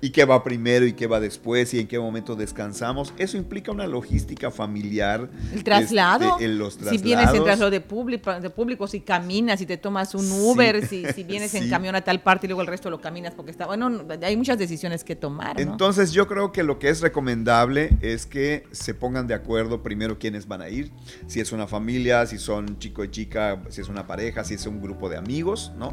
y 0.00 0.10
qué 0.10 0.24
va 0.24 0.42
primero 0.42 0.84
y 0.84 0.92
qué 0.92 1.06
va 1.06 1.20
después 1.20 1.72
y 1.74 1.80
en 1.80 1.86
qué 1.86 1.98
momento 1.98 2.34
descansamos. 2.34 3.14
Eso 3.18 3.36
implica 3.36 3.72
una 3.72 3.86
logística 3.86 4.50
familiar. 4.50 5.28
El 5.52 5.64
traslado. 5.64 6.32
Este, 6.32 6.45
los 6.48 6.74
si 6.74 6.98
vienes 6.98 7.32
en 7.34 7.44
traslado 7.44 7.70
de 7.70 7.80
público, 7.80 8.32
de 8.40 8.50
público, 8.50 8.86
si 8.86 9.00
caminas, 9.00 9.58
si 9.58 9.66
te 9.66 9.76
tomas 9.76 10.14
un 10.14 10.30
Uber, 10.30 10.86
si, 10.86 11.04
si, 11.12 11.24
vienes 11.24 11.54
en 11.54 11.68
camión 11.68 11.94
a 11.94 12.02
tal 12.02 12.20
parte 12.20 12.46
y 12.46 12.48
luego 12.48 12.62
el 12.62 12.68
resto 12.68 12.90
lo 12.90 13.00
caminas 13.00 13.34
porque 13.34 13.50
está... 13.50 13.66
Bueno, 13.66 13.90
hay 14.22 14.36
muchas 14.36 14.58
decisiones 14.58 15.04
que 15.04 15.16
tomar. 15.16 15.60
Entonces 15.60 16.12
yo 16.12 16.26
creo 16.26 16.52
que 16.52 16.62
lo 16.62 16.78
que 16.78 16.88
es 16.88 17.00
recomendable 17.00 17.96
es 18.00 18.26
que 18.26 18.64
se 18.72 18.94
pongan 18.94 19.26
de 19.26 19.34
acuerdo 19.34 19.82
primero 19.82 20.18
quiénes 20.18 20.46
van 20.46 20.62
a 20.62 20.68
ir, 20.68 20.90
si 21.26 21.40
es 21.40 21.52
una 21.52 21.66
familia 21.66 22.26
si 22.26 22.38
son 22.38 22.78
chico 22.78 23.04
y 23.04 23.10
chica, 23.10 23.60
si 23.68 23.80
es 23.80 23.88
una 23.88 24.06
pareja, 24.06 24.44
si 24.44 24.54
es 24.54 24.66
un 24.66 24.80
grupo 24.80 25.08
de 25.08 25.16
amigos, 25.16 25.72
¿no? 25.78 25.92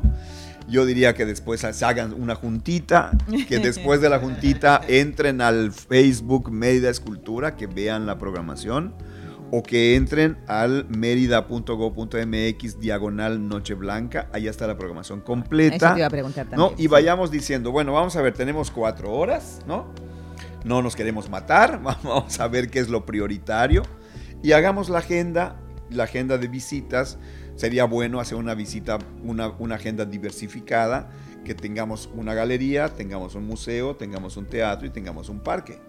Yo 0.68 0.86
diría 0.86 1.14
que 1.14 1.26
después 1.26 1.60
se 1.60 1.86
hagan 1.86 2.14
una 2.14 2.36
juntita, 2.36 3.12
que 3.48 3.60
después 3.60 4.00
de 4.00 4.10
la 4.10 4.20
juntita 4.20 4.82
entren 4.88 5.42
al 5.42 5.72
Facebook 5.72 6.52
Mérida 6.52 6.90
Escultura, 6.90 7.56
que 7.56 7.68
vean 7.68 8.06
la 8.06 8.18
programación, 8.18 8.94
o 9.56 9.62
que 9.62 9.96
entren 9.96 10.36
al 10.48 10.88
mérida.go.mx 10.90 12.80
diagonal 12.80 13.48
Noche 13.48 13.76
Blanca, 13.76 14.28
allá 14.34 14.50
está 14.50 14.66
la 14.66 14.76
programación 14.76 15.22
completa. 15.22 15.76
Eso 15.76 15.94
te 15.94 16.00
iba 16.00 16.08
a 16.08 16.10
preguntar 16.10 16.48
también, 16.48 16.72
¿no? 16.72 16.76
Y 16.76 16.88
vayamos 16.88 17.30
diciendo, 17.30 17.72
bueno, 17.72 17.94
vamos 17.94 18.16
a 18.16 18.24
ver, 18.24 18.34
tenemos 18.34 18.72
cuatro 18.72 19.12
horas, 19.12 19.60
¿no? 19.68 19.86
No 20.66 20.82
nos 20.82 20.96
queremos 20.96 21.30
matar, 21.30 21.80
vamos 21.84 22.40
a 22.40 22.48
ver 22.48 22.72
qué 22.72 22.80
es 22.80 22.90
lo 22.90 23.06
prioritario 23.06 23.84
y 24.42 24.54
hagamos 24.54 24.90
la 24.90 24.98
agenda 24.98 25.60
la 25.92 26.06
agenda 26.06 26.40
de 26.40 26.48
visitas, 26.48 27.20
sería 27.56 27.86
bueno 27.86 28.20
hacer 28.20 28.40
una 28.40 28.56
visita, 28.56 28.98
una, 29.24 29.50
una 29.60 29.76
agenda 29.76 30.06
diversificada, 30.06 31.12
que 31.44 31.54
tengamos 31.56 32.10
una 32.16 32.34
galería, 32.34 32.90
tengamos 32.90 33.36
un 33.36 33.46
museo, 33.46 33.96
tengamos 33.96 34.38
un 34.38 34.46
teatro 34.46 34.88
y 34.88 34.90
tengamos 34.90 35.30
un 35.30 35.40
parque. 35.40 35.80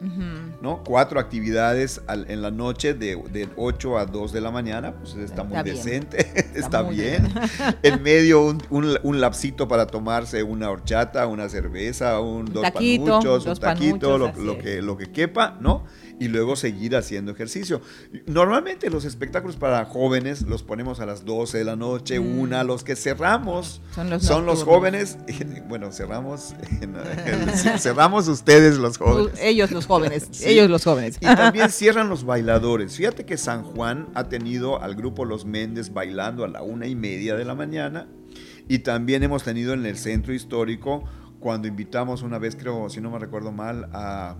¿no? 0.61 0.83
Cuatro 0.85 1.21
actividades 1.21 2.01
en 2.09 2.43
la 2.43 2.51
noche 2.51 2.95
de, 2.95 3.17
de, 3.31 3.49
8 3.57 3.99
a 3.99 4.07
2 4.07 4.33
de 4.33 4.41
la 4.41 4.51
mañana, 4.51 4.95
pues 4.95 5.15
está, 5.15 5.45
muy 5.45 5.63
decente, 5.63 6.27
está, 6.55 6.83
bien. 6.83 7.29
en 7.83 8.03
medio 8.03 8.45
un, 8.45 8.63
un, 9.03 9.21
lapsito 9.21 9.69
para 9.69 9.87
tomarse 9.87 10.43
una 10.43 10.71
horchata, 10.71 11.27
una 11.27 11.49
cerveza, 11.49 12.21
un, 12.21 12.47
dos 12.47 12.71
panuchos, 12.71 13.47
un 13.47 13.57
taquito, 13.57 14.19
lo, 14.19 14.33
lo, 14.33 14.59
que, 14.59 14.83
lo 14.83 14.97
que 14.97 15.13
quepa, 15.13 15.57
¿no? 15.61 15.85
Y 16.21 16.29
luego 16.29 16.57
seguir 16.57 16.97
haciendo 16.97 17.33
ejercicio. 17.33 17.81
Normalmente 18.27 18.91
los 18.91 19.05
espectáculos 19.05 19.57
para 19.57 19.85
jóvenes 19.85 20.43
los 20.43 20.63
ponemos 20.63 21.01
a 21.01 21.07
las 21.07 21.25
12 21.25 21.59
de 21.59 21.65
la 21.65 21.77
noche, 21.77 22.21
mm. 22.21 22.39
una, 22.39 22.65
los 22.65 22.85
que 22.85 22.97
cerramos 22.97 23.81
son 24.21 24.47
los, 24.47 24.65
jóvenes, 24.65 25.19
bueno, 25.69 25.93
cerramos, 25.93 26.55
cerramos 27.79 28.29
ustedes 28.29 28.77
los 28.77 28.99
jóvenes. 28.99 29.39
Ellos 29.41 29.71
los 29.71 29.87
jóvenes, 29.87 30.29
ellos 30.45 30.71
los 30.71 30.85
jóvenes. 30.85 31.17
Y 31.21 31.27
también 31.27 31.71
cierran 31.71 32.09
los 32.09 32.25
bailadores. 32.25 32.97
Fíjate 32.97 33.25
que 33.25 33.37
San 33.37 33.63
Juan 33.63 34.09
ha 34.15 34.29
tenido 34.29 34.83
al 34.83 34.95
grupo 34.95 35.25
Los 35.25 35.45
Méndez 35.45 35.93
bailando 35.93 36.45
a 36.45 36.49
la 36.49 36.63
una 36.63 36.87
y 36.87 36.95
media 36.95 37.35
de 37.37 37.45
la 37.45 37.55
mañana 37.55 38.09
y 38.69 38.81
también 38.81 39.23
hemos 39.23 39.45
tenido 39.45 39.75
en 39.75 39.85
el 39.87 39.97
centro 39.97 40.33
histórico 40.33 41.05
cuando 41.41 41.69
invitamos 41.69 42.23
una 42.23 42.39
vez, 42.39 42.57
creo, 42.57 42.89
si 42.89 43.03
no 43.03 43.11
me 43.11 43.19
recuerdo 43.19 43.53
mal, 43.53 43.91
a 43.93 44.37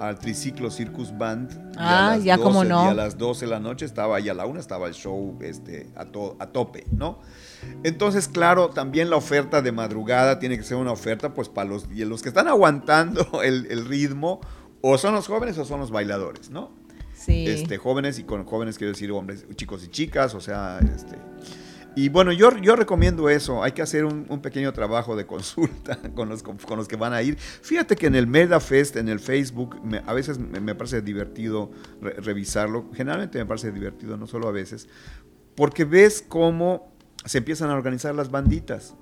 al 0.00 0.18
Triciclo 0.18 0.70
Circus 0.70 1.16
Band. 1.16 1.74
Ah, 1.76 2.16
ya 2.16 2.38
como 2.38 2.64
no. 2.64 2.86
Y 2.86 2.88
a 2.88 2.94
las 2.94 3.18
12 3.18 3.44
de 3.44 3.50
la 3.50 3.60
noche 3.60 3.84
estaba, 3.84 4.18
y 4.18 4.28
a 4.28 4.34
la 4.34 4.46
1 4.46 4.58
estaba 4.58 4.88
el 4.88 4.94
show 4.94 5.38
este, 5.42 5.90
a, 5.94 6.02
a 6.02 6.46
tope, 6.46 6.86
¿no? 6.90 7.20
Entonces, 7.84 8.26
claro, 8.26 8.70
también 8.70 9.10
la 9.10 9.16
oferta 9.16 9.60
de 9.60 9.72
madrugada 9.72 10.38
tiene 10.38 10.56
que 10.56 10.64
ser 10.64 10.78
una 10.78 10.90
oferta, 10.90 11.34
pues, 11.34 11.50
para 11.50 11.68
los, 11.68 11.86
y 11.94 12.04
los 12.06 12.22
que 12.22 12.30
están 12.30 12.48
aguantando 12.48 13.42
el, 13.42 13.66
el, 13.70 13.84
ritmo, 13.86 14.40
o 14.80 14.96
son 14.96 15.14
los 15.14 15.26
jóvenes 15.26 15.58
o 15.58 15.66
son 15.66 15.80
los 15.80 15.90
bailadores, 15.90 16.50
¿no? 16.50 16.70
Sí. 17.12 17.46
Este, 17.46 17.76
jóvenes, 17.76 18.18
y 18.18 18.24
con 18.24 18.46
jóvenes 18.46 18.78
quiero 18.78 18.94
decir 18.94 19.12
hombres, 19.12 19.44
chicos 19.54 19.84
y 19.84 19.88
chicas, 19.88 20.34
o 20.34 20.40
sea, 20.40 20.78
este 20.78 21.18
y 21.96 22.08
bueno, 22.08 22.32
yo, 22.32 22.56
yo 22.58 22.76
recomiendo 22.76 23.28
eso. 23.28 23.62
Hay 23.62 23.72
que 23.72 23.82
hacer 23.82 24.04
un, 24.04 24.24
pequeño 24.40 24.72
trabajo 24.72 25.16
de 25.16 25.26
consulta 25.26 25.98
con 26.14 26.28
los, 26.28 26.42
con 26.42 26.76
los 26.76 26.88
que 26.88 26.96
van 26.96 27.12
a 27.12 27.22
ir. 27.22 27.36
Fíjate 27.38 27.96
que 27.96 28.06
en 28.06 28.14
el 28.14 28.26
Meda 28.26 28.60
Fest, 28.60 28.96
en 28.96 29.08
el 29.08 29.20
Facebook, 29.20 29.76
a 30.06 30.12
veces 30.14 30.38
me, 30.38 30.74
parece 30.74 31.02
divertido 31.02 31.70
revisarlo. 32.00 32.90
Generalmente 32.94 33.38
me 33.38 33.46
parece 33.46 33.72
divertido, 33.72 34.16
no 34.16 34.26
solo 34.26 34.48
a 34.48 34.52
veces. 34.52 34.88
Porque 35.54 35.84
ves 35.84 36.24
cómo 36.26 36.89
se 37.24 37.38
empiezan 37.38 37.68
a 37.68 37.74
organizar 37.74 38.14
las 38.14 38.30
banditas. 38.30 38.94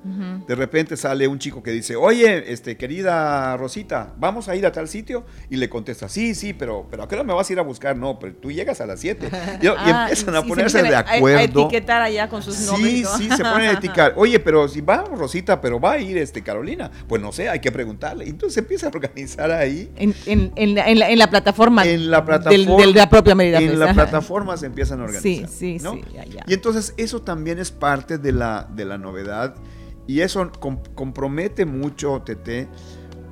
De 0.47 0.55
repente 0.55 0.97
sale 0.97 1.29
un 1.29 1.39
chico 1.39 1.63
que 1.63 1.71
dice, 1.71 1.95
oye, 1.95 2.53
este, 2.53 2.77
querida 2.77 3.57
Rosita, 3.57 4.13
vamos 4.19 4.49
a 4.49 4.57
ir 4.57 4.67
a 4.67 4.73
tal 4.73 4.89
sitio. 4.89 5.25
Y 5.51 5.57
le 5.57 5.69
contesta, 5.69 6.09
sí, 6.09 6.35
sí, 6.35 6.53
pero, 6.53 6.87
pero 6.91 7.05
¿a 7.05 7.09
qué 7.09 7.15
hora 7.15 7.23
me 7.23 7.33
vas 7.33 7.49
a 7.49 7.53
ir 7.53 7.59
a 7.61 7.63
buscar? 7.63 7.97
No, 7.97 8.19
pero 8.19 8.35
tú 8.35 8.51
llegas 8.51 8.81
a 8.81 8.87
las 8.87 9.01
7. 9.01 9.29
Y, 9.61 9.67
ah, 9.67 10.07
empiezan 10.09 10.37
a 10.37 10.43
ponerse 10.43 10.83
de 10.83 10.95
acuerdo. 10.95 11.39
A, 11.39 11.43
etiquetar 11.43 12.03
allá 12.03 12.29
con 12.29 12.43
sus 12.43 12.55
Sí, 12.55 13.05
sí, 13.17 13.29
se 13.31 13.43
ponen 13.43 13.71
a 13.71 13.73
etiquetar. 13.73 14.15
Oye, 14.17 14.39
pero 14.41 14.69
si 14.69 14.81
vamos, 14.81 15.19
Rosita, 15.19 15.61
pero 15.61 15.81
va 15.81 15.93
a 15.93 15.99
ir 15.99 16.19
este 16.19 16.43
Carolina. 16.43 16.91
Pues 17.07 17.21
no 17.21 17.33
sé, 17.33 17.49
hay 17.49 17.61
que 17.61 17.73
preguntarle. 17.73 18.25
Entonces 18.25 18.55
se 18.55 18.61
empieza 18.61 18.87
a 18.87 18.91
organizar 18.91 19.51
ahí. 19.51 19.91
En, 19.97 20.15
en, 20.27 20.53
en, 20.57 20.75
la, 20.75 20.89
en 20.89 21.19
la, 21.19 21.31
plataforma. 21.31 21.87
En 21.87 22.11
la 22.11 22.25
plataforma. 22.25 22.87
de 22.87 22.93
la 22.93 23.09
propia 23.09 23.35
medida. 23.35 23.59
En 23.59 23.79
la 23.79 23.93
plataforma 23.95 24.57
se 24.57 24.67
empiezan 24.67 25.01
a 25.01 25.05
organizar. 25.05 25.49
Sí, 25.49 25.79
sí, 25.79 25.79
sí. 25.79 26.01
Y 26.47 26.55
entonces 26.55 26.95
eso 26.97 27.23
también 27.23 27.59
es 27.59 27.71
parte 27.71 28.08
de 28.17 28.33
la, 28.33 28.67
de 28.75 28.87
la 28.87 28.97
novedad 28.97 29.55
y 30.07 30.21
eso 30.21 30.51
compromete 30.95 31.67
mucho 31.67 32.23
TT 32.23 32.67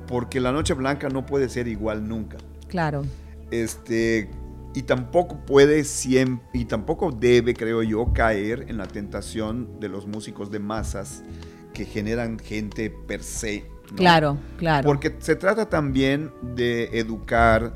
porque 0.07 0.39
la 0.39 0.51
Noche 0.51 0.75
Blanca 0.75 1.09
no 1.09 1.25
puede 1.25 1.49
ser 1.49 1.67
igual 1.67 2.07
nunca. 2.07 2.37
Claro. 2.67 3.03
Este, 3.49 4.29
y 4.75 4.83
tampoco 4.83 5.43
puede 5.43 5.83
siempre, 5.83 6.47
y 6.53 6.65
tampoco 6.65 7.11
debe, 7.11 7.55
creo 7.55 7.81
yo, 7.81 8.13
caer 8.13 8.65
en 8.67 8.77
la 8.77 8.85
tentación 8.85 9.79
de 9.79 9.89
los 9.89 10.05
músicos 10.05 10.51
de 10.51 10.59
masas 10.59 11.23
que 11.73 11.83
generan 11.83 12.37
gente 12.37 12.91
per 12.91 13.23
se. 13.23 13.65
Claro, 13.95 14.37
claro. 14.57 14.85
Porque 14.85 15.15
se 15.17 15.35
trata 15.35 15.67
también 15.67 16.31
de 16.41 16.99
educar, 16.99 17.73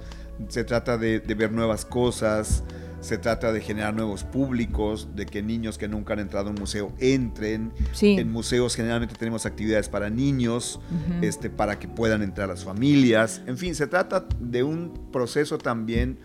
se 0.47 0.63
trata 0.63 0.97
de, 0.97 1.19
de 1.19 1.33
ver 1.33 1.51
nuevas 1.51 1.85
cosas, 1.85 2.63
se 3.01 3.17
trata 3.17 3.51
de 3.51 3.61
generar 3.61 3.93
nuevos 3.93 4.23
públicos, 4.23 5.09
de 5.15 5.25
que 5.25 5.41
niños 5.41 5.77
que 5.77 5.87
nunca 5.87 6.13
han 6.13 6.19
entrado 6.19 6.47
a 6.47 6.51
un 6.51 6.59
museo 6.59 6.93
entren. 6.99 7.73
En 8.01 8.31
museos 8.31 8.75
generalmente 8.75 9.15
tenemos 9.15 9.45
actividades 9.45 9.89
para 9.89 10.09
niños, 10.09 10.79
este, 11.21 11.49
para 11.49 11.79
que 11.79 11.87
puedan 11.87 12.21
entrar 12.21 12.47
las 12.47 12.63
familias. 12.63 13.41
En 13.47 13.57
fin, 13.57 13.75
se 13.75 13.87
trata 13.87 14.25
de 14.39 14.63
un 14.63 15.09
proceso 15.11 15.57
también 15.57 16.19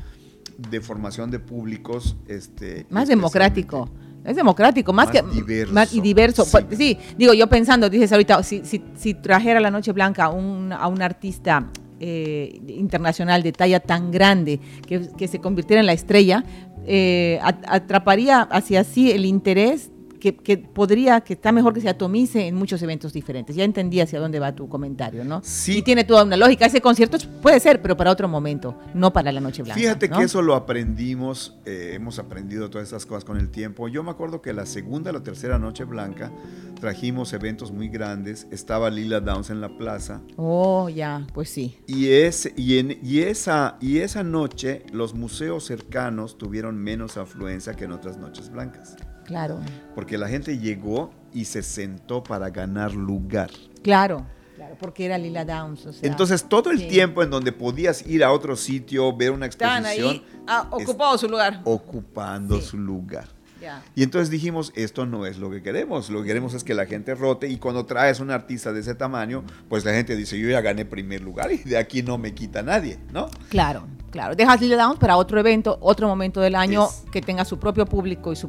de 0.71 0.81
formación 0.81 1.31
de 1.31 1.39
públicos. 1.39 2.17
Este, 2.29 2.87
más 2.91 3.09
democrático. 3.09 3.91
Es 4.25 4.35
democrático, 4.35 4.93
más, 4.93 5.09
que 5.11 5.23
diverso. 5.23 5.73
Más 5.73 5.95
y 5.95 6.01
diverso. 6.01 6.45
Sí. 6.45 6.51
Pues, 6.51 6.79
sí. 6.79 6.99
digo, 7.17 7.33
yo 7.33 7.47
pensando, 7.47 7.89
dices 7.89 8.11
ahorita, 8.11 8.43
si, 8.43 8.65
si, 8.65 8.83
si 8.97 9.15
trajera 9.15 9.61
la 9.61 9.71
Noche 9.71 9.93
Blanca 9.93 10.25
a 10.25 10.31
un, 10.31 10.73
a 10.73 10.89
un 10.89 11.01
artista 11.01 11.65
eh, 12.01 12.61
internacional 12.69 13.43
de 13.43 13.53
talla 13.53 13.81
tan 13.81 14.11
grande 14.11 14.61
que, 14.87 15.29
se 15.29 15.39
convirtiera 15.41 15.81
en 15.81 15.87
la 15.87 15.93
estrella, 15.93 16.45
eh, 16.87 17.41
atraparía 17.43 18.43
hacia 18.43 18.85
sí 18.85 19.11
el 19.11 19.25
interés 19.25 19.91
que, 20.18 20.59
podría, 20.59 21.20
que 21.20 21.35
está 21.35 21.52
mejor 21.52 21.72
que 21.74 21.81
se 21.81 21.88
atomice 21.88 22.46
en 22.46 22.55
muchos 22.55 22.83
eventos 22.83 23.12
diferentes. 23.12 23.57
Ya 23.57 23.64
entendí 23.64 24.00
hacia 24.00 24.20
dónde 24.20 24.38
va 24.38 24.55
tu 24.55 24.68
comentario, 24.68 25.24
¿no? 25.24 25.40
Sí. 25.44 25.79
Y 25.79 25.83
tiene 25.83 26.05
toda 26.05 26.24
una 26.24 26.37
lógica. 26.37 26.66
Ese 26.66 26.81
concierto 26.81 27.18
puede 27.42 27.61
ser, 27.61 27.83
pero 27.83 27.96
para 27.96 28.11
otro 28.11 28.29
momento, 28.29 28.79
no 28.94 29.12
para 29.12 29.33
la 29.33 29.40
Noche 29.40 29.62
Blanca. 29.62 29.81
Fíjate 29.81 30.09
que 30.09 30.22
eso 30.22 30.42
lo 30.42 30.55
aprendimos, 30.55 31.57
eh, 31.64 31.92
hemos 31.94 32.18
aprendido 32.18 32.70
todas 32.70 32.88
esas 32.88 33.07
cosas 33.07 33.24
con 33.24 33.37
el 33.37 33.50
tiempo. 33.50 33.88
Yo 33.88 34.02
me 34.02 34.11
acuerdo 34.11 34.42
que 34.42 34.52
la 34.52 34.66
segunda 34.66 35.12
la 35.12 35.22
tercera 35.22 35.59
Noche 35.59 35.85
Blanca 35.85 36.33
trajimos 36.81 37.33
eventos 37.33 37.72
muy 37.72 37.88
grandes. 37.88 38.46
Estaba 38.50 38.90
Lila 38.90 39.20
Downs 39.20 39.50
en 39.50 39.61
la 39.61 39.76
plaza. 39.76 40.20
Oh, 40.37 40.88
ya, 40.88 41.26
pues 41.35 41.50
sí. 41.50 41.79
Y, 41.87 42.09
es, 42.09 42.50
y, 42.57 42.79
en, 42.79 42.98
y, 43.02 43.20
esa, 43.20 43.76
y 43.81 43.98
esa 43.98 44.22
noche 44.22 44.85
los 44.92 45.14
museos 45.14 45.64
cercanos 45.64 46.38
tuvieron 46.38 46.76
menos 46.76 47.16
afluencia 47.16 47.74
que 47.74 47.85
en 47.85 47.92
otras 47.92 48.18
noches 48.18 48.50
blancas. 48.50 48.96
Claro. 49.27 49.61
Porque 49.95 50.17
la 50.19 50.29
gente 50.29 50.59
llegó 50.59 51.12
y 51.35 51.45
se 51.45 51.62
sentó 51.62 52.23
para 52.23 52.51
ganar 52.51 52.95
lugar. 52.95 53.51
Claro. 53.83 54.25
Claro, 54.55 54.75
porque 54.81 55.05
era 55.05 55.19
Lila 55.19 55.45
Downs. 55.45 55.85
O 55.85 55.93
sea, 55.93 56.09
Entonces, 56.09 56.45
todo 56.49 56.71
el 56.71 56.79
sí. 56.79 56.89
tiempo 56.89 57.23
en 57.23 57.29
donde 57.29 57.53
podías 57.53 58.07
ir 58.07 58.25
a 58.25 58.33
otro 58.33 58.57
sitio, 58.57 59.15
ver 59.15 59.31
una 59.33 59.45
exposición, 59.47 59.85
ahí 59.85 60.25
ah, 60.47 60.67
ocupado 60.71 61.19
su 61.19 61.29
lugar. 61.29 61.61
ocupando 61.65 62.59
Sí. 62.61 62.67
su 62.69 62.79
lugar. 62.79 63.29
Ya. 63.61 63.83
Y 63.95 64.03
entonces 64.03 64.31
dijimos, 64.31 64.73
esto 64.75 65.05
no 65.07 65.27
es 65.27 65.39
lo 65.39 65.51
que 65.51 65.62
queremos, 65.62 66.09
lo 66.11 66.21
que 66.23 66.29
queremos 66.29 66.55
es 66.55 66.62
que 66.65 66.73
la 66.75 66.87
gente 66.87 67.15
rote 67.15 67.49
y 67.49 67.57
cuando 67.59 67.85
traes 67.87 68.21
un 68.21 68.31
artista 68.31 68.73
de 68.73 68.81
ese 68.81 68.95
tamaño, 68.95 69.45
pues 69.69 69.85
la 69.85 69.93
gente 69.93 70.15
dice, 70.17 70.39
yo 70.39 70.49
ya 70.49 70.61
gané 70.61 70.85
primer 70.85 71.23
lugar 71.23 71.51
y 71.53 71.59
de 71.59 71.77
aquí 71.77 72.03
no 72.03 72.17
me 72.19 72.33
quita 72.35 72.62
nadie, 72.62 72.99
¿no? 73.12 73.29
Claro, 73.49 73.87
claro. 74.11 74.35
Dejas 74.37 74.61
Lila 74.61 74.77
Downs 74.77 74.99
para 74.99 75.17
otro 75.17 75.39
evento, 75.41 75.79
otro 75.81 76.07
momento 76.09 76.41
del 76.41 76.55
año 76.55 76.87
Es- 76.87 77.05
que 77.11 77.21
tenga 77.23 77.45
su 77.45 77.59
propio 77.59 77.85
público 77.87 78.31
y, 78.33 78.37
su, 78.37 78.49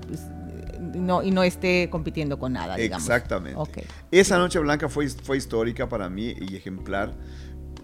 no, 1.08 1.24
y 1.24 1.32
no 1.32 1.42
esté 1.44 1.90
compitiendo 1.90 2.38
con 2.38 2.54
nada, 2.54 2.76
digamos. 2.76 3.06
Exactamente. 3.08 3.58
Ok. 3.60 3.80
Esa 4.12 4.38
Noche 4.38 4.60
Blanca 4.60 4.90
fue, 4.90 5.08
fue 5.10 5.38
histórica 5.38 5.90
para 5.90 6.10
mí 6.10 6.36
y 6.40 6.56
ejemplar. 6.56 7.16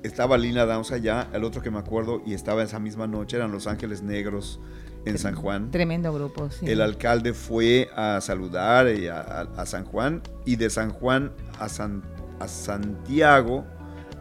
Estaba 0.03 0.37
Lina 0.37 0.65
Downs 0.65 0.91
allá, 0.91 1.29
el 1.33 1.43
otro 1.45 1.61
que 1.61 1.71
me 1.71 1.79
acuerdo, 1.79 2.21
y 2.25 2.33
estaba 2.33 2.61
esa 2.61 2.77
misma 2.77 3.07
noche, 3.07 3.37
eran 3.37 3.51
Los 3.53 3.67
Ángeles 3.67 4.01
Negros 4.03 4.59
en 5.05 5.17
San 5.17 5.33
Juan. 5.35 5.71
Tremendo 5.71 6.13
grupo, 6.13 6.49
sí. 6.51 6.65
El 6.69 6.81
alcalde 6.81 7.33
fue 7.33 7.89
a 7.95 8.19
saludar 8.21 8.87
a, 8.87 9.19
a- 9.21 9.61
a 9.61 9.65
San 9.65 9.85
Juan 9.85 10.21
y 10.45 10.57
de 10.57 10.69
San 10.69 10.91
Juan 10.91 11.31
a, 11.57 11.69
San- 11.69 12.03
a 12.39 12.47
Santiago 12.49 13.65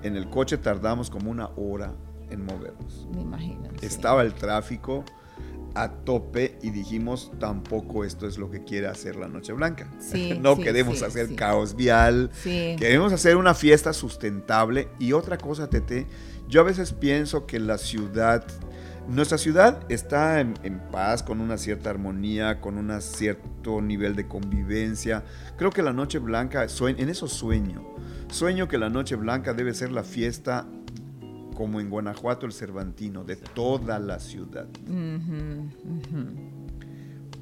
en 0.05 0.17
el 0.17 0.29
coche 0.31 0.57
tardamos 0.59 1.11
como 1.11 1.31
una 1.31 1.49
hora 1.57 1.93
en 2.31 2.45
movernos. 2.45 3.07
Me 3.15 3.23
imagino. 3.23 3.69
sí. 3.81 3.87
Estaba 3.87 4.23
el 4.23 4.35
tráfico 4.35 5.05
a 5.75 5.91
tope 5.91 6.59
y 6.63 6.71
dijimos 6.71 7.33
tampoco 7.39 8.05
esto 8.05 8.27
es 8.27 8.39
lo 8.39 8.51
que 8.51 8.65
quiere 8.65 8.87
hacer 8.87 9.17
la 9.17 9.29
Noche 9.29 9.53
Blanca. 9.53 9.91
Sí, 9.99 10.39
no 10.41 10.57
sí, 10.57 10.63
queremos 10.63 10.99
sí, 10.99 11.05
hacer 11.05 11.35
caos 11.35 11.77
vial. 11.77 12.31
Queremos 12.43 13.13
hacer 13.13 13.37
una 13.37 13.55
fiesta 13.55 13.93
sustentable 13.93 14.89
y 14.99 15.13
otra 15.13 15.39
cosa, 15.39 15.69
Tete, 15.69 16.07
yo 16.49 16.61
a 16.61 16.65
veces 16.65 16.93
pienso 16.93 17.47
que 17.47 17.59
la 17.59 17.79
ciudad, 17.79 18.45
nuestra 19.09 19.39
ciudad 19.39 19.81
está 19.89 20.41
en, 20.41 20.55
en 20.63 20.81
paz, 20.91 21.23
con 21.23 21.41
una 21.41 21.57
cierta 21.57 21.91
armonía, 21.91 22.61
con 22.61 22.77
un 22.77 23.01
cierto 23.01 23.81
nivel 23.81 24.15
de 24.17 24.29
convivencia. 24.29 25.25
Creo 25.57 25.71
que 25.71 25.83
la 25.83 25.93
Noche 25.93 26.19
Blanca, 26.19 26.67
en 26.81 27.09
eso 27.09 27.29
sueño, 27.29 27.95
sueño 28.29 28.69
que 28.69 28.79
la 28.79 28.91
Noche 28.91 29.17
Blanca 29.17 29.55
debe 29.55 29.75
ser 29.75 29.93
la 29.93 30.05
fiesta 30.05 30.67
como 31.55 31.81
en 31.81 31.91
Guanajuato 31.91 32.47
el 32.47 32.53
Cervantino, 32.53 33.25
de 33.25 33.37
toda 33.37 33.99
la 33.99 34.19
ciudad. 34.19 34.69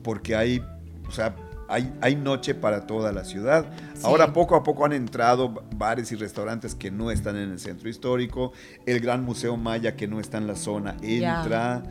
Porque 0.02 0.36
hay, 0.36 0.62
o 1.06 1.10
sea, 1.10 1.34
hay, 1.70 1.92
hay 2.00 2.16
noche 2.16 2.54
para 2.54 2.86
toda 2.86 3.12
la 3.12 3.24
ciudad. 3.24 3.70
Ahora 4.02 4.32
poco 4.32 4.56
a 4.56 4.62
poco 4.62 4.84
han 4.84 4.92
entrado 4.92 5.62
bares 5.76 6.10
y 6.10 6.16
restaurantes 6.16 6.74
que 6.74 6.90
no 6.90 7.10
están 7.10 7.36
en 7.36 7.50
el 7.50 7.60
centro 7.60 7.88
histórico. 7.88 8.52
El 8.86 9.00
Gran 9.00 9.24
Museo 9.24 9.56
Maya 9.56 9.94
que 9.94 10.08
no 10.08 10.20
está 10.20 10.38
en 10.38 10.46
la 10.46 10.56
zona 10.56 10.96
entra. 11.02 11.82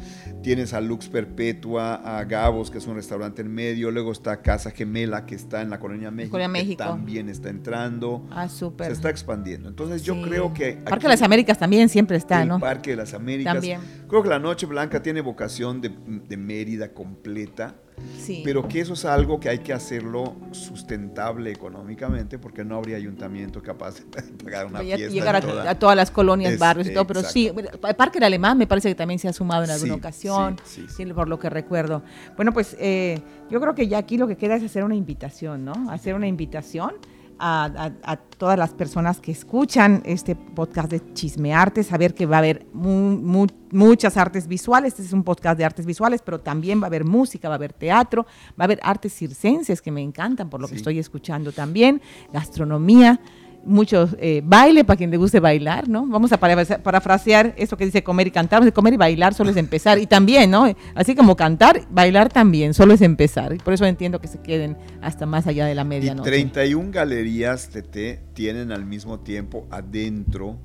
Tienes 0.43 0.73
a 0.73 0.81
Lux 0.81 1.07
Perpetua, 1.07 1.95
a 1.95 2.23
Gabos 2.25 2.69
que 2.71 2.79
es 2.79 2.87
un 2.87 2.95
restaurante 2.95 3.41
en 3.41 3.53
medio. 3.53 3.89
Luego 3.91 4.11
está 4.11 4.41
Casa 4.41 4.71
Gemela 4.71 5.25
que 5.25 5.35
está 5.35 5.61
en 5.61 5.69
la 5.69 5.79
Colonia 5.79 6.11
México, 6.11 6.33
Colonia 6.33 6.61
que 6.61 6.65
México. 6.65 6.83
también 6.83 7.29
está 7.29 7.49
entrando. 7.49 8.27
Ah, 8.31 8.49
súper. 8.49 8.87
Se 8.87 8.93
está 8.93 9.09
expandiendo. 9.09 9.69
Entonces 9.69 10.03
yo 10.03 10.21
creo 10.21 10.53
que... 10.53 10.73
Parque 10.73 11.03
de 11.03 11.13
las 11.13 11.21
Américas 11.21 11.57
también 11.57 11.89
siempre 11.89 12.17
está, 12.17 12.41
el 12.41 12.49
¿no? 12.49 12.59
Parque 12.59 12.91
de 12.91 12.97
las 12.97 13.13
Américas. 13.13 13.53
También. 13.53 13.81
Creo 14.07 14.23
que 14.23 14.29
la 14.29 14.39
Noche 14.39 14.65
Blanca 14.65 15.01
tiene 15.01 15.21
vocación 15.21 15.79
de, 15.79 15.89
de 15.89 16.37
Mérida 16.37 16.93
completa. 16.93 17.75
Sí. 18.19 18.41
Pero 18.45 18.67
que 18.67 18.79
eso 18.81 18.93
es 18.93 19.05
algo 19.05 19.39
que 19.39 19.49
hay 19.49 19.59
que 19.59 19.73
hacerlo 19.73 20.35
sustentable 20.51 21.51
económicamente 21.51 22.37
porque 22.39 22.63
no 22.63 22.75
habría 22.77 22.97
ayuntamiento 22.97 23.61
capaz 23.61 23.95
de 23.95 24.01
pagar 24.43 24.67
una 24.67 24.83
Ya- 24.83 24.95
fiesta. 24.97 25.13
llegar 25.13 25.35
a, 25.35 25.41
toda- 25.41 25.69
a 25.69 25.75
todas 25.79 25.95
las 25.95 26.11
colonias, 26.11 26.53
Es- 26.53 26.59
barrios 26.59 26.87
y 26.87 26.93
todo, 26.93 27.05
pero 27.07 27.21
sí, 27.23 27.51
el 27.55 27.95
Parque 27.95 28.19
del 28.19 28.25
Alemán 28.25 28.57
me 28.57 28.67
parece 28.67 28.89
que 28.89 28.95
también 28.95 29.19
se 29.19 29.27
ha 29.27 29.33
sumado 29.33 29.63
en 29.63 29.71
alguna 29.71 29.93
Sí, 29.93 29.99
ocasión, 29.99 30.57
sí. 30.65 31.05
por 31.13 31.27
lo 31.27 31.39
que 31.39 31.49
recuerdo. 31.49 32.03
Bueno, 32.35 32.53
pues 32.53 32.75
eh, 32.79 33.19
yo 33.49 33.59
creo 33.59 33.73
que 33.75 33.87
ya 33.87 33.97
aquí 33.97 34.17
lo 34.17 34.27
que 34.27 34.37
queda 34.37 34.55
es 34.55 34.63
hacer 34.63 34.83
una 34.83 34.95
invitación, 34.95 35.65
¿no? 35.65 35.73
Hacer 35.89 36.13
una 36.15 36.27
invitación 36.27 36.93
a, 37.39 37.65
a- 38.03 38.11
a 38.13 38.17
todas 38.17 38.57
las 38.57 38.73
personas 38.73 39.19
que 39.19 39.31
escuchan 39.31 40.01
este 40.05 40.35
podcast 40.35 40.89
de 40.91 41.13
Chismearte, 41.13 41.83
saber 41.83 42.13
que 42.13 42.25
va 42.25 42.37
a 42.37 42.39
haber 42.39 42.65
mu- 42.73 43.17
mu- 43.17 43.47
muchas 43.71 44.15
artes 44.17 44.47
visuales, 44.47 44.93
este 44.93 45.03
es 45.03 45.13
un 45.13 45.23
podcast 45.23 45.57
de 45.57 45.65
artes 45.65 45.85
visuales, 45.85 46.21
pero 46.23 46.39
también 46.39 46.79
va 46.79 46.85
a 46.85 46.87
haber 46.87 47.03
música, 47.05 47.49
va 47.49 47.55
a 47.55 47.57
haber 47.57 47.73
teatro, 47.73 48.23
va 48.51 48.63
a 48.63 48.65
haber 48.65 48.79
artes 48.83 49.13
circenses 49.13 49.81
que 49.81 49.91
me 49.91 50.01
encantan 50.01 50.49
por 50.49 50.61
lo 50.61 50.67
que 50.67 50.75
estoy 50.75 50.99
escuchando 50.99 51.51
también, 51.51 52.01
gastronomía, 52.31 53.19
mucho 53.65 54.09
eh, 54.19 54.41
baile 54.43 54.83
para 54.83 54.97
quien 54.97 55.11
le 55.11 55.17
guste 55.17 55.39
bailar, 55.39 55.87
¿no? 55.89 56.05
Vamos 56.07 56.31
a 56.31 56.37
para- 56.39 56.63
parafrasear 56.65 57.53
eso 57.57 57.75
que 57.77 57.85
dice 57.85 58.03
comer 58.03 58.27
y 58.27 58.31
cantar, 58.31 58.71
comer 58.73 58.93
y 58.93 58.97
bailar 58.97 59.33
solo 59.33 59.49
es 59.51 59.57
empezar, 59.57 59.99
y 59.99 60.07
también, 60.07 60.49
¿no? 60.49 60.65
Así 60.95 61.15
como 61.15 61.35
cantar, 61.35 61.81
bailar 61.91 62.29
también, 62.29 62.73
solo 62.73 62.93
es 62.93 63.01
empezar, 63.01 63.53
y 63.53 63.57
por 63.57 63.73
eso 63.73 63.85
entiendo 63.85 64.19
que 64.21 64.27
se 64.27 64.39
queden 64.41 64.77
hasta 65.01 65.25
más 65.25 65.45
allá 65.47 65.65
de 65.65 65.75
la 65.75 65.81
Y 65.81 65.85
medianoche. 65.85 66.29
31 66.29 66.91
galerías 66.91 67.69
TT 67.69 68.33
tienen 68.33 68.71
al 68.71 68.85
mismo 68.85 69.19
tiempo 69.19 69.67
adentro, 69.69 70.57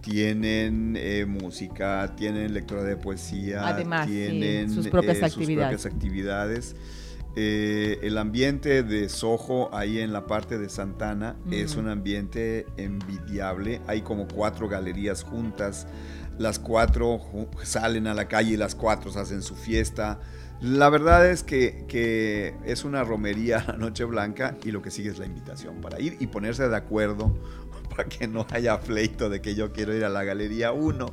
tienen 0.00 0.94
eh, 0.96 1.24
música, 1.26 2.12
tienen 2.16 2.54
lectura 2.54 2.82
de 2.84 2.96
poesía, 2.96 3.66
Además, 3.66 4.06
sí, 4.06 4.12
tienen 4.12 4.70
sus 4.70 4.86
propias 4.88 5.18
eh, 5.18 5.24
actividades. 5.24 5.80
propias 5.82 5.86
actividades. 5.94 6.76
Eh, 7.38 7.98
el 8.02 8.16
ambiente 8.16 8.82
de 8.82 9.10
Soho, 9.10 9.74
ahí 9.74 9.98
en 10.00 10.12
la 10.12 10.26
parte 10.26 10.56
de 10.58 10.70
Santana, 10.70 11.36
es 11.50 11.76
Mm. 11.76 11.80
un 11.80 11.88
ambiente 11.88 12.66
envidiable. 12.78 13.82
Hay 13.86 14.00
como 14.00 14.26
cuatro 14.26 14.68
galerías 14.68 15.22
juntas. 15.22 15.86
Las 16.38 16.58
cuatro 16.58 17.20
salen 17.62 18.06
a 18.06 18.14
la 18.14 18.26
calle 18.28 18.52
y 18.54 18.56
las 18.56 18.74
cuatro 18.74 19.10
hacen 19.18 19.42
su 19.42 19.54
fiesta. 19.54 20.18
La 20.62 20.88
verdad 20.88 21.30
es 21.30 21.42
que, 21.42 21.84
que 21.88 22.54
es 22.64 22.84
una 22.84 23.04
romería 23.04 23.62
la 23.66 23.76
Noche 23.76 24.04
Blanca 24.04 24.56
y 24.64 24.70
lo 24.70 24.80
que 24.80 24.90
sigue 24.90 25.10
es 25.10 25.18
la 25.18 25.26
invitación 25.26 25.82
para 25.82 26.00
ir 26.00 26.16
y 26.18 26.28
ponerse 26.28 26.66
de 26.68 26.76
acuerdo 26.76 27.36
para 27.96 28.08
que 28.08 28.28
no 28.28 28.46
haya 28.52 28.78
pleito 28.80 29.30
de 29.30 29.40
que 29.40 29.54
yo 29.54 29.72
quiero 29.72 29.94
ir 29.96 30.04
a 30.04 30.08
la 30.08 30.22
Galería 30.24 30.72
1 30.72 31.06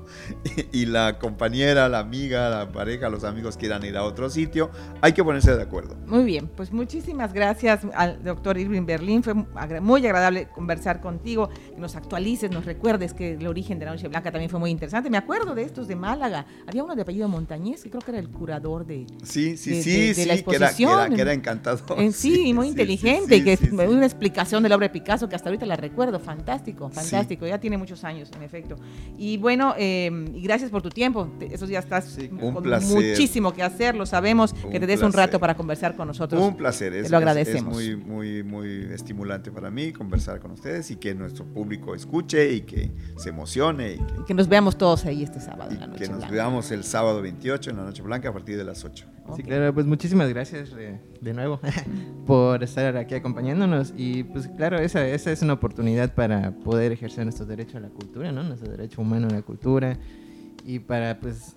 y, 0.71 0.81
y 0.81 0.85
la 0.85 1.17
compañera, 1.19 1.87
la 1.89 1.99
amiga, 1.99 2.49
la 2.49 2.71
pareja, 2.71 3.09
los 3.09 3.23
amigos 3.23 3.57
quieran 3.57 3.83
ir 3.85 3.95
a 3.97 4.03
otro 4.03 4.29
sitio. 4.29 4.69
Hay 5.01 5.13
que 5.13 5.23
ponerse 5.23 5.55
de 5.55 5.61
acuerdo. 5.63 5.95
Muy 6.07 6.23
bien, 6.25 6.47
pues 6.55 6.71
muchísimas 6.73 7.33
gracias 7.33 7.81
al 7.95 8.23
doctor 8.23 8.57
Irving 8.57 8.85
Berlín. 8.85 9.23
Fue 9.23 9.33
muy 9.33 10.05
agradable 10.05 10.47
conversar 10.53 10.99
contigo, 11.01 11.49
que 11.49 11.79
nos 11.79 11.95
actualices, 11.95 12.51
nos 12.51 12.65
recuerdes 12.65 13.13
que 13.13 13.33
el 13.33 13.47
origen 13.47 13.79
de 13.79 13.85
la 13.85 13.91
Noche 13.91 14.07
Blanca 14.07 14.31
también 14.31 14.49
fue 14.49 14.59
muy 14.59 14.69
interesante. 14.71 15.09
Me 15.09 15.17
acuerdo 15.17 15.55
de 15.55 15.63
estos 15.63 15.87
de 15.87 15.95
Málaga. 15.95 16.45
Había 16.67 16.83
uno 16.83 16.95
de 16.95 17.01
apellido 17.03 17.27
Montañés, 17.27 17.83
que 17.83 17.89
creo 17.89 18.01
que 18.01 18.11
era 18.11 18.19
el 18.19 18.29
curador 18.29 18.85
de... 18.85 19.05
Sí, 19.23 19.55
sí, 19.57 19.71
De- 19.71 19.83
sí, 19.83 19.91
de- 20.01 20.07
de 20.07 20.13
sí, 20.15 20.25
la 20.25 20.33
que, 20.35 20.39
era, 20.39 20.43
que, 20.43 20.55
era, 20.55 20.65
exposición. 20.67 21.15
que 21.15 21.21
era 21.21 21.33
encantador. 21.33 21.99
En 21.99 22.11
sí, 22.13 22.53
muy 22.53 22.65
sí, 22.65 22.71
inteligente, 22.71 23.35
y 23.37 23.43
que 23.43 23.57
una 23.87 24.05
explicación 24.05 24.63
de 24.63 24.69
la 24.69 24.75
obra 24.75 24.87
de 24.87 24.93
Picasso 24.93 25.29
que 25.29 25.35
hasta 25.35 25.49
ahorita 25.49 25.65
la 25.65 25.75
recuerdo. 25.75 26.19
Fantástico, 26.19 26.72
fantástico. 26.89 27.45
Ya 27.47 27.59
tiene 27.59 27.77
muchos 27.77 28.03
años, 28.03 28.29
en 28.35 28.43
efecto. 28.43 28.75
Y 29.17 29.37
bueno, 29.37 29.73
eh, 29.77 30.09
y 30.33 30.41
gracias 30.41 30.69
por 30.71 30.81
tu 30.81 30.89
tiempo. 30.89 31.27
Esos 31.39 31.69
días 31.69 31.83
estás 31.83 32.05
Sí, 32.05 32.27
con 32.29 32.57
un 32.57 32.63
placer. 32.63 32.95
muchísimo 33.11 33.53
que 33.53 33.63
hacer, 33.63 33.95
lo 33.95 34.05
sabemos. 34.05 34.53
que 34.53 34.79
te 34.79 34.87
des 34.87 35.01
un 35.01 35.13
rato 35.13 35.39
para 35.39 35.55
conversar 35.55 35.95
con 35.95 36.07
nosotros. 36.07 36.41
Un 36.41 36.55
placer, 36.57 36.91
Te 36.93 36.99
es, 37.01 37.11
lo 37.11 37.17
agradecemos. 37.17 37.79
es 37.81 37.97
muy, 37.97 37.97
muy, 37.97 38.43
muy 38.43 38.67
estimulante 38.93 39.51
para 39.51 39.69
mí 39.71 39.91
conversar 39.93 40.39
con 40.39 40.51
ustedes 40.51 40.89
y 40.91 40.95
que 40.97 41.13
nuestro 41.15 41.45
público 41.45 41.95
escuche 41.95 42.51
y 42.53 42.61
que 42.61 42.91
se 43.17 43.29
emocione 43.29 43.93
y 43.93 43.97
que, 43.97 44.13
Y 44.21 44.25
que 44.25 44.33
nos 44.33 44.47
veamos 44.47 44.77
todos 44.77 45.05
ahí 45.05 45.23
este 45.23 45.39
sábado 45.39 45.71
en 45.71 45.79
la 45.79 45.87
noche. 45.87 46.03
que 46.03 46.09
nos 46.09 46.17
Blanca. 46.19 46.33
veamos 46.33 46.71
el 46.71 46.83
sábado 46.83 47.21
28 47.21 47.69
en 47.71 47.77
la 47.77 47.83
Noche 47.83 48.01
Blanca 48.01 48.29
a 48.29 48.33
partir 48.33 48.57
de 48.57 48.63
las 48.63 48.83
8. 48.83 49.05
Sí, 49.35 49.43
claro, 49.43 49.73
pues 49.73 49.85
muchísimas 49.85 50.29
gracias 50.29 50.75
de 50.75 51.33
nuevo 51.33 51.59
por 52.27 52.63
estar 52.63 52.95
aquí 52.97 53.15
acompañándonos 53.15 53.93
y 53.95 54.23
pues 54.23 54.47
claro, 54.47 54.77
esa, 54.77 55.07
esa 55.07 55.31
es 55.31 55.41
una 55.41 55.53
oportunidad 55.53 56.13
para 56.13 56.51
poder 56.51 56.91
ejercer 56.91 57.23
nuestro 57.23 57.45
derecho 57.45 57.77
a 57.77 57.81
la 57.81 57.89
cultura, 57.89 58.31
¿no? 58.31 58.43
Nuestro 58.43 58.69
derecho 58.69 59.01
humano 59.01 59.27
a 59.27 59.31
la 59.31 59.41
cultura 59.41 59.97
y 60.65 60.79
para 60.79 61.19
pues 61.19 61.55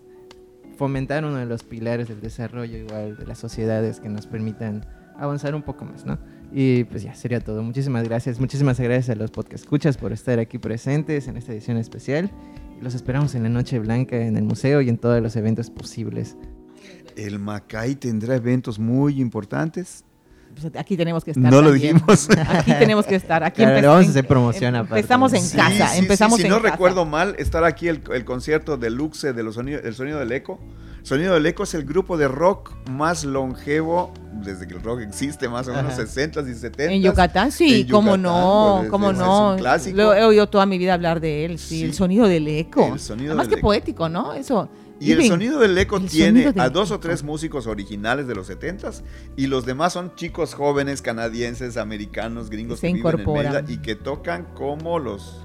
fomentar 0.77 1.25
uno 1.25 1.37
de 1.37 1.47
los 1.47 1.65
pilares 1.65 2.09
del 2.09 2.21
desarrollo 2.21 2.77
igual 2.77 3.17
de 3.17 3.27
las 3.27 3.39
sociedades 3.39 4.01
que 4.01 4.09
nos 4.09 4.27
permitan 4.27 4.87
avanzar 5.19 5.55
un 5.55 5.63
poco 5.63 5.85
más, 5.85 6.05
¿no? 6.05 6.19
Y 6.53 6.85
pues 6.85 7.03
ya, 7.03 7.15
sería 7.15 7.41
todo. 7.41 7.63
Muchísimas 7.63 8.05
gracias. 8.05 8.39
Muchísimas 8.39 8.79
gracias 8.79 9.11
a 9.11 9.19
los 9.19 9.31
podcast 9.31 9.65
escuchas 9.65 9.97
por 9.97 10.13
estar 10.13 10.39
aquí 10.39 10.59
presentes 10.59 11.29
en 11.29 11.37
esta 11.37 11.53
edición 11.53 11.77
especial. 11.77 12.31
Los 12.81 12.95
esperamos 12.95 13.35
en 13.35 13.43
la 13.43 13.49
Noche 13.49 13.79
Blanca, 13.79 14.17
en 14.17 14.37
el 14.37 14.45
museo 14.45 14.81
y 14.81 14.89
en 14.89 14.99
todos 14.99 15.21
los 15.23 15.35
eventos 15.37 15.71
posibles. 15.71 16.37
El 17.17 17.39
Macay 17.39 17.95
tendrá 17.97 18.37
eventos 18.37 18.79
muy 18.79 19.21
importantes. 19.21 20.05
Pues 20.59 20.75
aquí 20.77 20.97
tenemos 20.97 21.23
que 21.25 21.33
estar. 21.33 21.53
No 21.53 21.61
lo 21.61 21.71
dijimos. 21.73 22.29
Aquí 22.49 22.73
tenemos 22.79 23.05
que 23.05 23.15
estar. 23.17 23.43
Aquí 23.45 23.57
Claro, 23.63 23.77
empe- 23.79 23.83
vamos 23.87 24.01
a 24.01 24.05
en- 24.05 24.11
hacer 24.11 24.27
promoción 24.27 24.75
em- 24.75 24.81
aparte. 24.83 25.01
Empezamos 25.01 25.33
en 25.35 25.43
Sí, 25.43 25.57
casa. 25.57 25.89
sí, 25.89 25.93
sí, 25.95 25.99
empezamos 25.99 26.37
si 26.39 26.45
en 26.47 26.51
no 26.51 26.57
casa. 26.63 26.71
recuerdo 26.73 27.05
mal, 27.05 27.35
estar 27.39 27.65
aquí 27.65 27.89
el, 27.89 28.01
el 28.15 28.25
concierto 28.25 28.79
de 28.79 28.89
Luxe 28.89 29.35
de 29.35 29.43
los 29.43 29.57
sonido, 29.57 29.81
el 29.83 29.95
sonido 29.95 30.19
del 30.19 30.33
eco. 30.33 30.59
Sonido 31.03 31.35
del 31.35 31.47
Eco 31.47 31.63
es 31.63 31.73
el 31.75 31.85
grupo 31.85 32.17
de 32.17 32.27
rock 32.27 32.73
más 32.91 33.23
longevo 33.25 34.13
desde 34.43 34.67
que 34.67 34.75
el 34.75 34.83
rock 34.83 35.03
existe, 35.03 35.49
más 35.49 35.69
o 35.69 35.73
menos 35.73 35.93
Ajá. 35.93 36.03
60s 36.03 36.49
y 36.49 36.53
70s. 36.55 36.91
En 36.91 37.01
Yucatán, 37.03 37.53
sí, 37.53 37.83
En 37.83 37.89
cómo 37.89 38.17
Yucatán, 38.17 38.23
no, 38.23 38.77
pues, 38.81 38.91
cómo 38.91 39.11
es- 39.11 39.17
es 39.17 39.19
no. 39.25 39.51
un 39.53 39.59
clásico. 39.59 39.97
Lo 39.97 40.15
he 40.15 40.25
oído 40.25 40.49
toda 40.49 40.67
mi 40.67 40.79
vida 40.79 40.95
hablar 40.95 41.21
de 41.21 41.45
él, 41.45 41.59
sí, 41.61 41.79
Sí. 41.81 41.85
el 41.85 41.95
sonido 41.95 42.27
del 42.27 42.49
eco. 42.49 42.93
El 42.95 42.99
sonido 42.99 43.31
Además 43.33 43.47
del 43.47 43.55
que 43.55 43.59
eco. 43.61 43.67
poético, 43.69 44.09
¿no? 44.09 44.33
Eso. 44.35 44.69
Y 44.99 45.13
el 45.13 45.27
sonido 45.27 45.59
del 45.61 45.77
eco 45.77 45.99
el 45.99 46.09
tiene 46.09 46.53
a 46.57 46.69
dos 46.71 46.91
o 46.91 47.01
tres 47.01 47.23
músicos 47.23 47.67
originales 47.67 48.27
de 48.27 48.35
los 48.35 48.49
70s 48.49 49.03
y 49.37 49.47
los 49.47 49.67
demás 49.67 49.93
son 49.93 50.15
chicos 50.15 50.55
jóvenes 50.55 51.03
canadienses, 51.03 51.77
americanos, 51.77 52.49
gringos 52.51 52.81
Se 52.81 52.89
que 52.89 52.95
viven 52.95 53.07
en 53.07 53.15
incorporan. 53.15 53.53
Mérida 53.53 53.73
y 53.73 53.79
que 53.79 53.95
tocan 53.95 54.47
como 54.55 54.99
los 54.99 55.43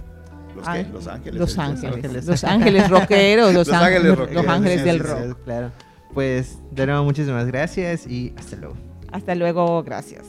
¿los? 0.55 0.67
Ay, 0.67 0.87
Los 0.91 1.07
Ángeles. 1.07 1.39
Los. 1.39 1.57
Ángeles. 1.57 2.25
Los 2.25 2.43
ángeles 2.43 2.89
rockeros, 2.89 3.53
los, 3.53 3.67
Los 3.67 3.75
Ángeles 3.75 4.17
rockeros, 4.17 4.43
los 4.43 4.53
ángeles 4.53 4.83
del 4.83 4.97
sí. 4.97 5.03
rock. 5.03 5.37
Claro. 5.43 5.71
Pues, 6.13 6.57
de 6.71 6.85
nuevo, 6.85 7.03
muchísimas 7.05 7.47
gracias 7.47 8.05
y 8.05 8.33
hasta 8.37 8.57
luego. 8.57 8.75
Hasta 9.11 9.35
luego, 9.35 9.83
gracias. 9.83 10.25